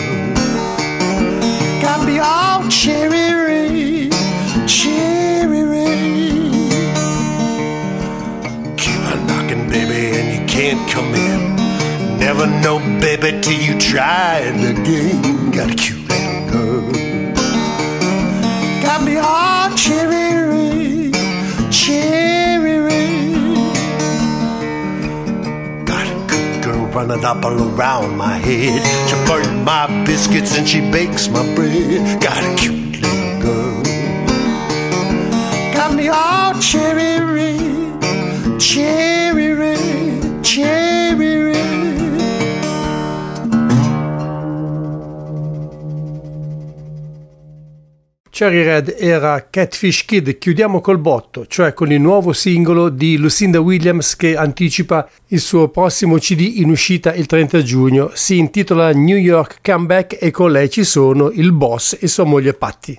Got 1.83 2.07
me 2.07 2.19
all 2.19 2.67
cherry 2.69 3.35
red, 3.47 4.13
cherry 4.67 5.63
red. 5.63 6.53
Keep 8.79 9.01
on 9.11 9.27
knocking, 9.27 9.69
baby, 9.69 10.17
and 10.17 10.41
you 10.41 10.47
can't 10.47 10.91
come 10.91 11.15
in. 11.15 11.57
Never 12.19 12.47
know, 12.63 12.79
baby, 13.01 13.39
till 13.43 13.61
you 13.61 13.79
try 13.79 14.39
it 14.39 14.79
again. 14.79 15.51
Got 15.51 15.71
a 15.71 15.75
cute 15.75 16.09
little 16.09 16.51
girl. 16.51 16.93
Got 18.83 19.05
me 19.05 19.17
all 19.19 19.71
cherry 19.77 20.22
running 27.07 27.25
up 27.25 27.45
all 27.45 27.61
around 27.75 28.17
my 28.17 28.37
head. 28.39 28.83
She 29.09 29.17
burnt 29.27 29.65
my 29.65 30.05
biscuits 30.05 30.57
and 30.57 30.69
she 30.69 30.81
bakes 30.81 31.29
my 31.29 31.43
bread. 31.55 32.23
Got 32.23 32.39
a 32.39 32.57
cute 32.57 33.01
little 33.01 33.41
girl. 33.41 33.83
Got 35.75 35.95
me 35.95 36.09
all 36.09 36.55
cherry 36.61 37.12
Cherry 48.35 48.63
Red 48.63 48.95
era 48.99 49.49
Catfish 49.51 50.07
Kid, 50.07 50.39
chiudiamo 50.39 50.81
col 50.81 50.97
botto, 50.97 51.45
cioè 51.47 51.75
con 51.75 51.93
il 51.93 52.01
nuovo 52.01 52.33
singolo 52.33 52.89
di 52.89 53.19
Lucinda 53.19 53.61
Williams 53.61 54.17
che 54.17 54.37
anticipa 54.37 55.07
il 55.27 55.39
suo 55.39 55.69
prossimo 55.69 56.17
CD 56.17 56.55
in 56.57 56.71
uscita 56.71 57.13
il 57.13 57.27
30 57.27 57.61
giugno. 57.61 58.11
Si 58.15 58.39
intitola 58.39 58.91
New 58.95 59.19
York 59.19 59.59
Comeback 59.61 60.17
e 60.19 60.31
con 60.31 60.51
lei 60.51 60.71
ci 60.71 60.83
sono 60.83 61.31
il 61.31 61.53
boss 61.53 61.99
e 62.01 62.09
sua 62.09 62.25
moglie 62.25 62.55
Patti. 62.55 62.99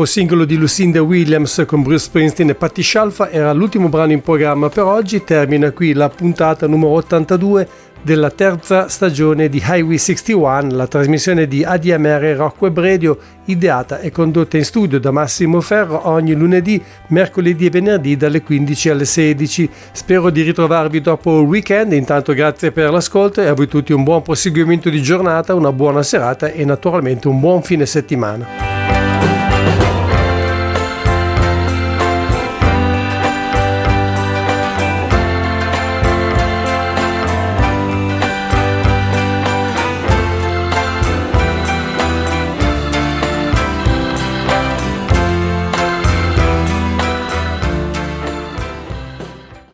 Nuovo 0.00 0.06
singolo 0.06 0.46
di 0.46 0.56
Lucinda 0.56 1.02
Williams 1.02 1.64
con 1.66 1.82
Bruce 1.82 2.04
Springsteen 2.04 2.48
e 2.48 2.54
Patti 2.54 2.80
Scialfa 2.80 3.28
era 3.28 3.52
l'ultimo 3.52 3.90
brano 3.90 4.12
in 4.12 4.22
programma 4.22 4.70
per 4.70 4.84
oggi. 4.84 5.22
Termina 5.24 5.72
qui 5.72 5.92
la 5.92 6.08
puntata 6.08 6.66
numero 6.66 6.92
82 6.92 7.68
della 8.00 8.30
terza 8.30 8.88
stagione 8.88 9.50
di 9.50 9.62
Highway 9.62 9.98
61, 9.98 10.70
la 10.70 10.86
trasmissione 10.86 11.46
di 11.46 11.64
ADMR 11.64 12.34
Rock 12.34 12.62
Web 12.62 12.80
Radio, 12.80 13.18
ideata 13.44 13.98
e 13.98 14.10
condotta 14.10 14.56
in 14.56 14.64
studio 14.64 14.98
da 14.98 15.10
Massimo 15.10 15.60
Ferro 15.60 16.08
ogni 16.08 16.32
lunedì, 16.32 16.82
mercoledì 17.08 17.66
e 17.66 17.70
venerdì 17.70 18.16
dalle 18.16 18.42
15 18.42 18.88
alle 18.88 19.04
16. 19.04 19.68
Spero 19.92 20.30
di 20.30 20.40
ritrovarvi 20.40 21.02
dopo 21.02 21.40
il 21.40 21.46
weekend, 21.46 21.92
intanto 21.92 22.32
grazie 22.32 22.72
per 22.72 22.90
l'ascolto 22.90 23.42
e 23.42 23.48
a 23.48 23.52
voi 23.52 23.68
tutti 23.68 23.92
un 23.92 24.02
buon 24.02 24.22
proseguimento 24.22 24.88
di 24.88 25.02
giornata, 25.02 25.54
una 25.54 25.72
buona 25.72 26.02
serata 26.02 26.50
e 26.50 26.64
naturalmente 26.64 27.28
un 27.28 27.38
buon 27.38 27.60
fine 27.62 27.84
settimana. 27.84 28.79